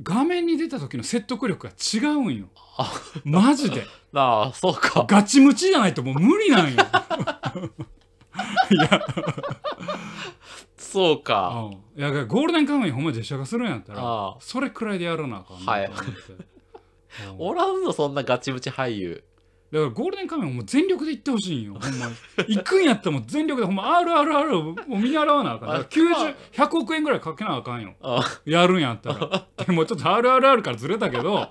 [0.03, 2.47] 画面に出た時の説得力が違うんよ。
[2.77, 2.91] あ。
[3.23, 3.85] マジで。
[4.13, 5.05] ああそうか。
[5.07, 6.75] ガチムチじゃないともう無理なんよ。
[8.71, 9.05] いや。
[10.77, 11.69] そうか。
[11.71, 16.45] うんいやゴールデンカムイほんま実写化するんやったらそれくらいでやらなあかんなはいと思って、うん
[17.37, 19.23] おらんぞそんなガチムチ俳優
[19.75, 22.55] だからゴールデンカムイも全力で行ってほしいんよほんまに。
[22.55, 25.67] 行くんやったらもう全力でほんま RRR を見習わなあかん。
[25.67, 27.93] だから90 100億円ぐらいかけなあかんよ。
[28.01, 28.23] あ。
[28.45, 29.47] やるんやったら。
[29.65, 31.49] でもちょっと RRR からずれたけど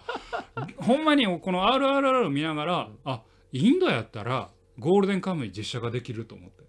[0.79, 3.21] ほんまにこの RRR を見ながらあ
[3.53, 6.65] インドやったらゴールデンカムイ実写化できると思って。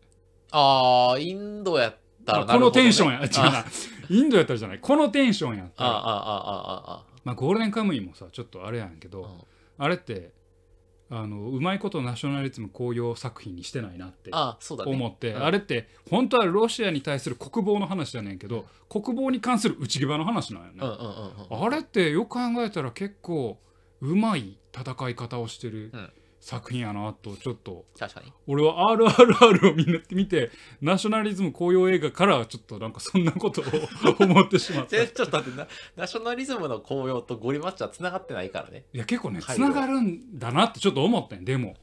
[0.51, 3.21] あーインドやったらあこのテンションや。
[3.21, 3.65] や違うな。
[4.09, 4.79] インドやったらじゃない。
[4.79, 5.89] このテンションやったら。
[5.89, 7.03] ああああああ。
[7.23, 9.27] まあ、ゴールデンカムイもさちょっとあれやんけど、うん。
[9.77, 10.31] あれって
[11.09, 14.91] あのうまいことナショナリズム公用作品にしてないなってああそうだね。
[14.91, 15.43] 思って、うん。
[15.43, 21.65] あれって本当はロシアに対する国防の話じゃねんけど国防に関する内際の話なんよね、うんうんうんうん。
[21.65, 23.59] あれってよく考えたら結構
[24.01, 26.09] うまい戦い方をしてるうん
[26.45, 27.85] 作品やなとちょっと。
[27.97, 28.31] 確かに。
[28.45, 33.65] 俺は RRR を見な見てナショナリズム公用映画からはちょっとなんかそんなことを
[34.19, 34.91] 思ってしまった。
[35.07, 38.85] ちょっと待ってなナショナリズムの紅葉とゴリマッチはつながってないからね。
[38.93, 41.77] いや結構ねはいつながるんだなってちょっと思ったんでも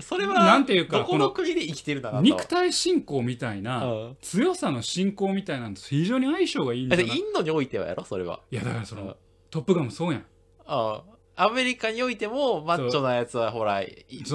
[0.00, 2.22] それはなんていうかどこの国で生きてるんだなと。
[2.22, 4.16] 肉体信仰みたいなうん。
[4.20, 7.02] 強さの信仰みたいなのと非常に相性がいいんだな。
[7.02, 8.40] てインドにおいてはやろそれは。
[8.50, 9.06] いやだからそうん。
[9.06, 9.16] の
[9.50, 10.26] トップガンもそうやん。
[10.66, 11.02] あ
[11.36, 13.82] アメリカにおいてもマッチョなやつはほら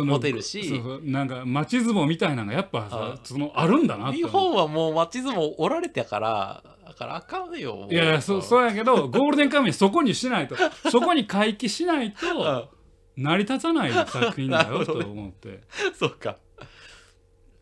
[0.05, 0.81] モテるし。
[0.81, 10.55] そなんか町相撲みたいなのがやっぱさあそのあるんだなって日本はもうマッチ相撲おられてからだからあかんよいやいやそそうやけどゴールデンカムイそこにしないと
[10.91, 12.79] そこに回帰しないとうん。
[13.23, 15.59] 成り立たない作品だよとなるほど思って。
[15.93, 16.37] そうか。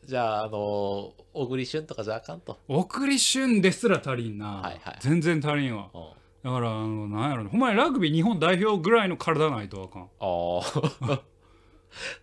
[0.05, 2.59] じゃああの小栗旬とかじゃあかんと。
[2.67, 4.97] 送り旬ですら足りんな、はいはい。
[4.99, 5.89] 全然足りんわ。
[5.93, 6.16] うん
[6.47, 7.49] だからあのなんやろね。
[7.49, 10.03] ほんまにラグビー日本代表ぐらいの体ないとあかん。
[10.21, 11.21] ああ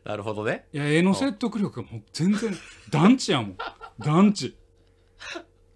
[0.08, 0.66] なるほどね。
[0.72, 2.56] いや絵の説得力がもう全然
[2.90, 3.56] 団地やもん。
[4.00, 4.56] 団地。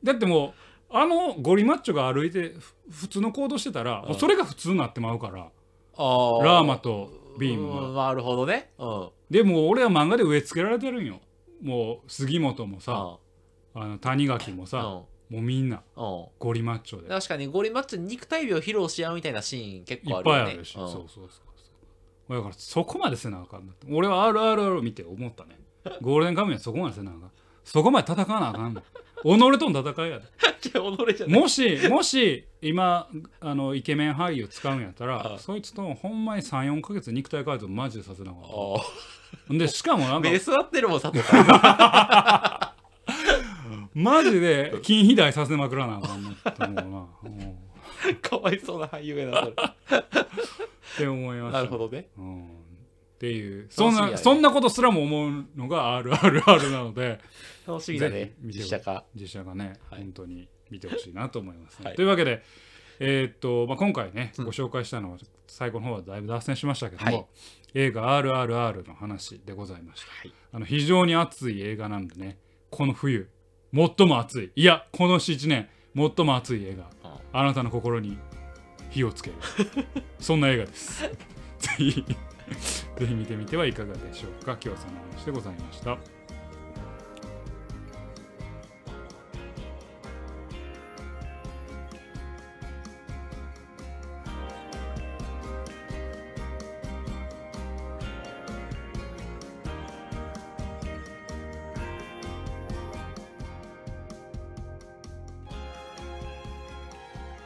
[0.03, 0.55] だっても
[0.91, 4.15] うあのゴリマッチョが歩いてふ普通の行動してたら、うん。
[4.15, 5.51] それが普通になってまうから。
[5.99, 6.43] あー。
[6.43, 8.71] ラーマとビームがうんなるほどね。
[8.79, 9.09] うん。
[9.29, 11.21] でも俺は漫画で植え付けられてるんよ。
[11.61, 13.19] もう杉本もさ
[13.75, 17.09] ああの谷垣もさ、もうみんなゴリマッチョで。
[17.09, 20.45] 確かにゴリマッチョに肉体美を披露し合うみたいなシーン結構あるよね。
[20.45, 20.89] ぱいあるし、うん。
[20.89, 21.43] そうそうそうそ
[22.31, 22.35] う。
[22.35, 25.59] だからそこまでせなあかんなって俺は RRR 見て思ったね。
[26.01, 27.31] ゴールデンカムイはそこまでせなあかん
[27.65, 28.83] そこまで戦わなあかんの。
[29.23, 30.25] 己との戦いやで。
[30.61, 31.41] じゃあ己じゃない。
[31.41, 33.09] もしもし今
[33.41, 38.41] あのイケメン俳優使うんやったらあそいつとほんまに34か月肉体改造マジでさせなあか
[39.51, 42.78] あんでしかもなんか 目座ってるもん佐藤さん
[43.99, 49.55] マジで筋肥大させまくらなあかんなって思うな、 かわいそうな俳優やなそれ。
[50.99, 51.59] て思いました。
[51.59, 52.09] なるほどね。
[52.17, 52.47] うん。
[52.47, 52.49] っ
[53.19, 53.67] ていう。
[53.71, 57.19] そんなそんなことすらも思うのが RRR なので。
[57.67, 59.05] 楽しみだね実写化。
[59.17, 60.03] 実写がね、はい。
[60.03, 61.87] 本当に見てほしいなと思いますね。
[61.87, 61.97] はい。
[61.97, 62.45] というわけで、
[63.01, 64.45] えーっとまあ、今回ね、うん。
[64.45, 67.27] ご紹介したのは最後の方はだいぶ脱線しましたけども、はい。
[67.75, 70.13] 映画「RRR」の話でございました。
[70.13, 70.33] はい。
[70.53, 72.39] あの非常に熱い映画なんでね
[72.71, 73.29] この冬
[73.75, 74.53] 最も熱い。
[74.57, 77.11] いやこの7年最も熱い映画。
[77.11, 78.19] うんあなたの心に
[78.91, 79.37] 火をつける。
[80.19, 81.03] そんな映画です。
[81.59, 84.53] ぜひぜひ見てみてはいかがでしょうか。
[84.53, 85.99] 今日はそんな話でございました。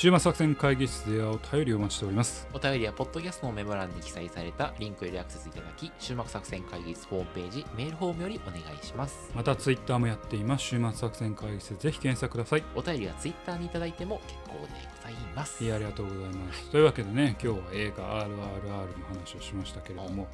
[0.02, 9.30] 週末作戦会議室ではお便りをお待ちしておりますお便りはポッドキャストのメモ欄に記載されたリンクよりアクセスいただき、終幕作戦会議室ホームページ、メールフォームよりお願いします。
[9.32, 14.66] またツイッターもやっています週末作戦会議室ぜひ検索くださいお便りはツイッターにいただいても結構でご
[15.04, 15.62] ざいます。
[15.62, 16.70] いやありがとうございます。
[16.70, 20.26] というわけでね、今日は映画 RRR の話をしましたけれども、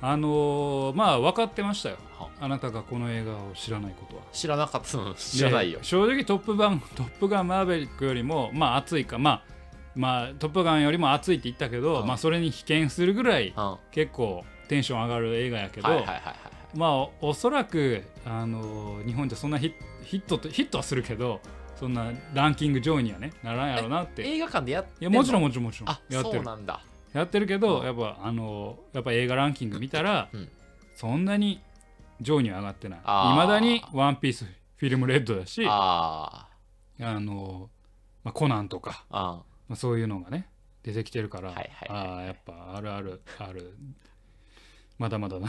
[0.00, 1.96] あのーまあ分かってましたよ。
[2.18, 4.22] はあなたがこの映画を知らないことは。
[4.32, 5.84] 知らなかったの知らないよで。
[5.84, 9.42] 正直トップガン、トップガンマーベリックよりも、まあ熱いか、まあ、
[9.96, 13.54] まあトップガンよりも熱いって言ったけど、うんまあそれに被験するぐらいうん。
[13.62, 15.88] は結構テンション上がる映画やけど。
[16.74, 19.74] まあおおそらく、あのー日本じゃそんなヒ
[20.04, 21.40] ヒットとヒットはするけど、
[21.76, 24.22] そんなランキング上位にはね、ならんやろなって。
[24.22, 26.80] 映画館でやっていやもちろんもちろんもちろんあ、やってるそうなんだ。
[27.12, 27.84] やってるけど、うん。
[27.84, 30.48] やっぱあのやっぱ映画ランキング見たら、うん。
[30.94, 31.60] そんなに
[32.20, 32.98] 上位には上がってない。
[33.00, 36.48] いまだに「ワンピースフィルムレッドだしあ
[37.00, 37.70] あの、
[38.24, 39.04] まあ、コナンとか。
[39.10, 39.44] ま
[39.74, 40.48] あ、そういうのがね
[40.82, 42.08] 出てきてるから、はいはいはいはい。
[42.08, 43.76] ああやっぱあるあるある。
[44.98, 45.46] まだまだな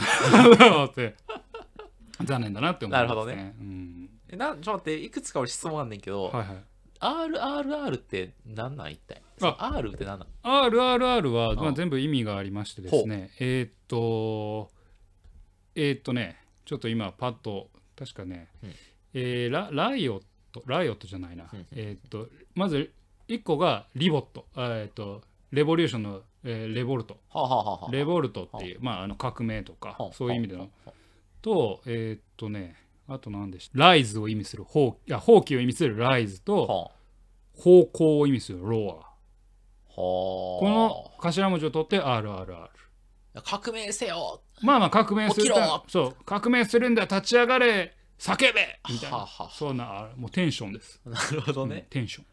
[0.86, 1.16] って。
[2.24, 3.54] 残念だなって思います、ね、なるほどね。
[3.58, 6.64] うん、えなちょっと待って、いくつか俺質問あんねんけど、はいはい
[7.00, 9.22] RRR って何なん一体？
[9.42, 9.72] あ。
[9.76, 10.28] R って何なん
[10.68, 13.30] ？RRR は、まあ、うん全部意味がありましてですね。
[13.40, 14.70] えーっと
[15.74, 16.36] えーっとね
[16.66, 18.70] ちょっと今パッと確かね、うん。
[19.14, 20.22] えーラライオッ
[20.52, 21.66] トライオットじゃないな、うん。
[21.72, 22.92] えーっとまず
[23.28, 24.46] 1個がリボット。
[24.54, 25.22] あえーっと
[25.52, 27.18] レボリューションの、えーレボルト。
[27.90, 30.12] レボルトっていう、まあ、あの革命とかはあ。
[30.12, 30.68] そういう意味での。
[31.42, 32.76] とえーっとね
[33.12, 33.78] あと何でした？
[33.78, 36.90] ライズを意味する放いや放棄を意味するライズあとは
[37.60, 39.10] 方向を意味するロア。
[39.94, 42.68] この頭文字を取って RRR
[43.44, 44.42] 革命せよ。
[44.62, 45.52] まあまあ革命する
[45.88, 46.24] そう。
[46.24, 47.94] 革命するんだ立ち上がれ。
[48.18, 48.80] 叫べ。
[48.88, 49.16] みたいな。
[49.18, 52.24] はあはあそんなあもうテンションです、 なるほどうんね、テンション。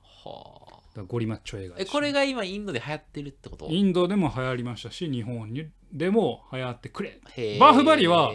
[0.00, 0.56] は
[0.96, 1.02] あ。
[1.08, 3.66] ゴリマッチョ映画えこれが今インドで流行ってるってこと？
[3.68, 7.20] インドでも流行りましたし日本にでも流行ってくれ。
[7.58, 8.30] バーフバリは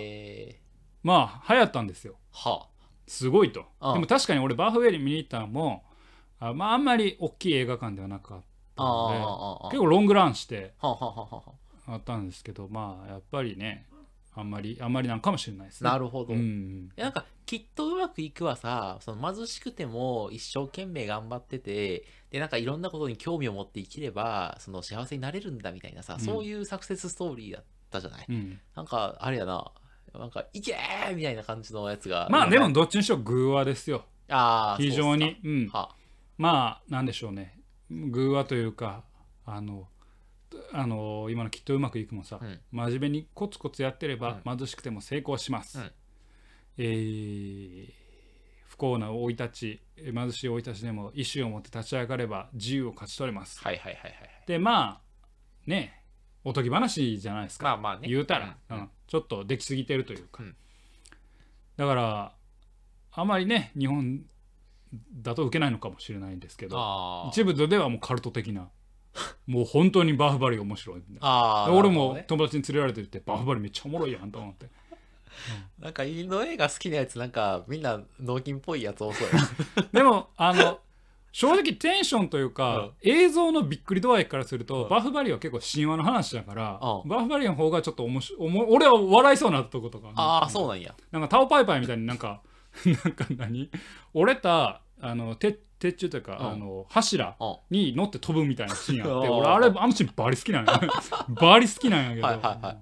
[1.04, 2.16] まあ流行ったんですよ。
[2.32, 2.68] は
[3.08, 3.66] すごいと。
[3.82, 3.94] うん。
[3.94, 5.84] でも確かに俺バーフバリ見に行ったのも
[6.40, 8.42] あ,、まあ、あんまり大きい映画館ではなかっ
[8.76, 11.44] たあああのであああ結構ロングランしてはあはあはあは
[11.88, 11.94] あ。
[11.94, 13.88] あったんですけどまあやっぱりね
[14.36, 15.90] あんまりあんまりなんかもしれないですね。
[15.90, 16.90] なるほど、いうん。
[16.96, 26.20] やなんかきっとうまくいくはさその貧しくても一生懸命頑張っててでなんかいろんなことに興味を持って生きればその幸せになれるんだみたいなさ、うん。
[26.20, 28.60] そういうサクセスストーリーだったじゃない、うん。
[28.76, 29.72] なんかあれやな
[30.18, 34.06] なんかいけーみたいな感じのやつがまあでもどっちにしろ偶話ですよ。
[34.30, 35.38] あー非常に。
[35.44, 35.68] そうっうん。
[35.70, 35.96] は。
[36.38, 37.60] まあなんでしょうね。
[37.92, 39.04] 偶話というか
[39.46, 39.88] あの
[40.74, 42.60] あの今のきっとうまくいくもさ、うん。
[42.72, 45.92] 真面目にコツコツやってれば、貧しくても成功します、うん。
[46.78, 47.94] えー
[48.70, 53.60] 不幸な生い立ち貧しい生い立ちでも意志を持って立ち上がれば自由を勝ち取れます。
[53.62, 54.14] はいはいはいはい。
[54.48, 55.02] でまあ
[55.68, 55.99] ね
[56.44, 58.08] おとぎ話じゃないですか、まあまあね。
[58.08, 58.78] 言うたら、うん。
[58.78, 58.90] うん。
[59.08, 60.56] ちょっとできすぎてるというか、うん。
[61.78, 62.34] だから
[63.12, 64.22] あまりね日本
[65.22, 67.30] だと受けないのかもしれないんですけどあー。
[67.30, 68.70] 一部ではもうカルト的な
[69.48, 72.26] もう本当にバーフバリが面白いみたいなあ俺もなるほどね。
[72.28, 74.68] 友達に連れられてってバーフバリめっちゃおもろいやんと思って。
[75.80, 79.34] なんかインド映画好きなやつなんかみんな脳筋っぽいやつ多そうや
[79.84, 79.88] な。
[79.94, 80.80] でもあの
[81.32, 84.90] 正直テンションというか、映像のびっくり度合いからすると、うん。
[84.90, 90.96] バーフバリは結構神話の話だから、うんバーフバリの方がちょっと面白いおも俺は笑いそうなとことか、ああそうなんや。
[91.12, 92.42] なんかタオパイパイみたいになんか
[92.86, 93.70] なんか何？
[94.14, 96.48] 折れたあの鉄鉄柱というか、うん。
[96.52, 100.82] あの柱うんに乗って飛ぶみたいなシーンあって うん俺あれあのシーンバリ好きなんや
[101.30, 102.78] バリ好きなんやけど、はいはいはい。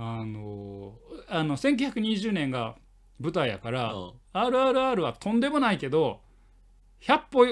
[0.00, 0.94] あの
[1.28, 2.74] あの1920年が
[3.20, 4.12] 舞台やから、うん。
[4.34, 6.20] RRR はとんでもないけど
[7.02, 7.46] 100歩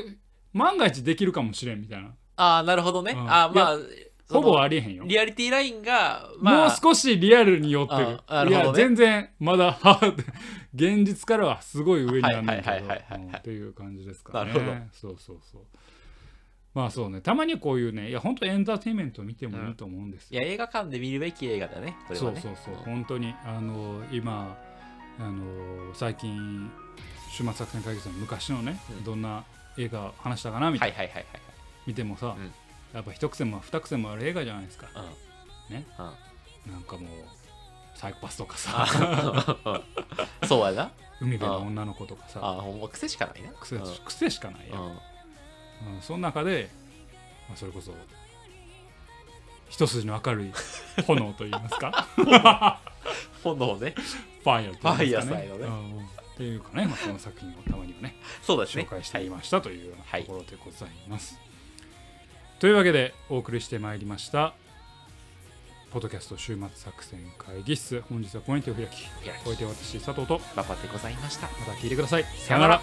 [0.52, 2.14] 万が一できるかもしれんみたいな。
[2.36, 3.30] ああなるほどね、うん。
[3.30, 3.78] あーまあ
[4.28, 5.04] ほぼありえへんよ。
[5.06, 8.06] リアリティラインがまあもう少しリアルに寄ってる。
[8.06, 8.50] ね。
[8.50, 10.14] いや全然まだは
[10.74, 12.92] 現実からはすごい上にあるんだけど
[13.38, 14.52] っていう感じですかね。
[14.52, 14.76] なるほど。
[14.92, 15.62] そうそうそう。
[16.74, 17.20] まあそうね。
[17.20, 21.96] たまにこういうねいや本当エンターテインメントを見てもいいと思うんですよ、いや映画館で見るべき映画だね。
[22.08, 22.40] これはね。
[22.40, 22.84] そうそうそう。
[22.84, 24.58] 本当にあの今
[25.18, 26.70] あの最近
[27.36, 29.04] 終末作戦会議室の昔のね、うん。
[29.04, 29.44] どんな
[29.76, 30.96] 映画話したかなみたいな、
[31.86, 32.52] 見てもさ、うん。
[32.94, 34.88] やっぱ一癖も二癖もある映画じゃないですか。
[34.94, 35.04] は
[35.70, 35.86] いね。
[36.66, 36.72] うん。
[36.72, 37.08] なんかもう
[37.94, 38.86] サイコパスとかさ。
[38.88, 40.90] あそうやな。
[41.20, 42.40] 海辺の女の子とかさ。
[42.42, 43.50] あほんま癖しかないな。
[43.52, 43.94] 癖うん。
[44.06, 44.88] 癖しかないやん、うん。
[44.88, 44.98] うん
[46.00, 46.70] その中で、
[47.48, 47.92] まあ、それこそ
[49.68, 50.52] 一筋の明るい
[51.06, 52.08] 炎といいますか。
[53.44, 53.94] 炎ね。
[54.42, 55.64] ファイヤーといいますか、ね、ファイヤーサイドね。
[55.66, 58.82] うんっていうかね、まあ、その作品をたまにをねそうですね。
[58.82, 60.24] 紹介してはいみましたというようはない。
[60.24, 61.38] ところでございます。
[62.58, 64.54] というわけでお送りしてまいりました
[65.90, 68.02] ポッドキャスト週末作戦会議室。
[68.10, 71.46] 本日はここに手を開き開きお相手は私佐藤と馬場でございました。
[71.46, 72.24] また聞いてください。
[72.24, 72.82] さよなら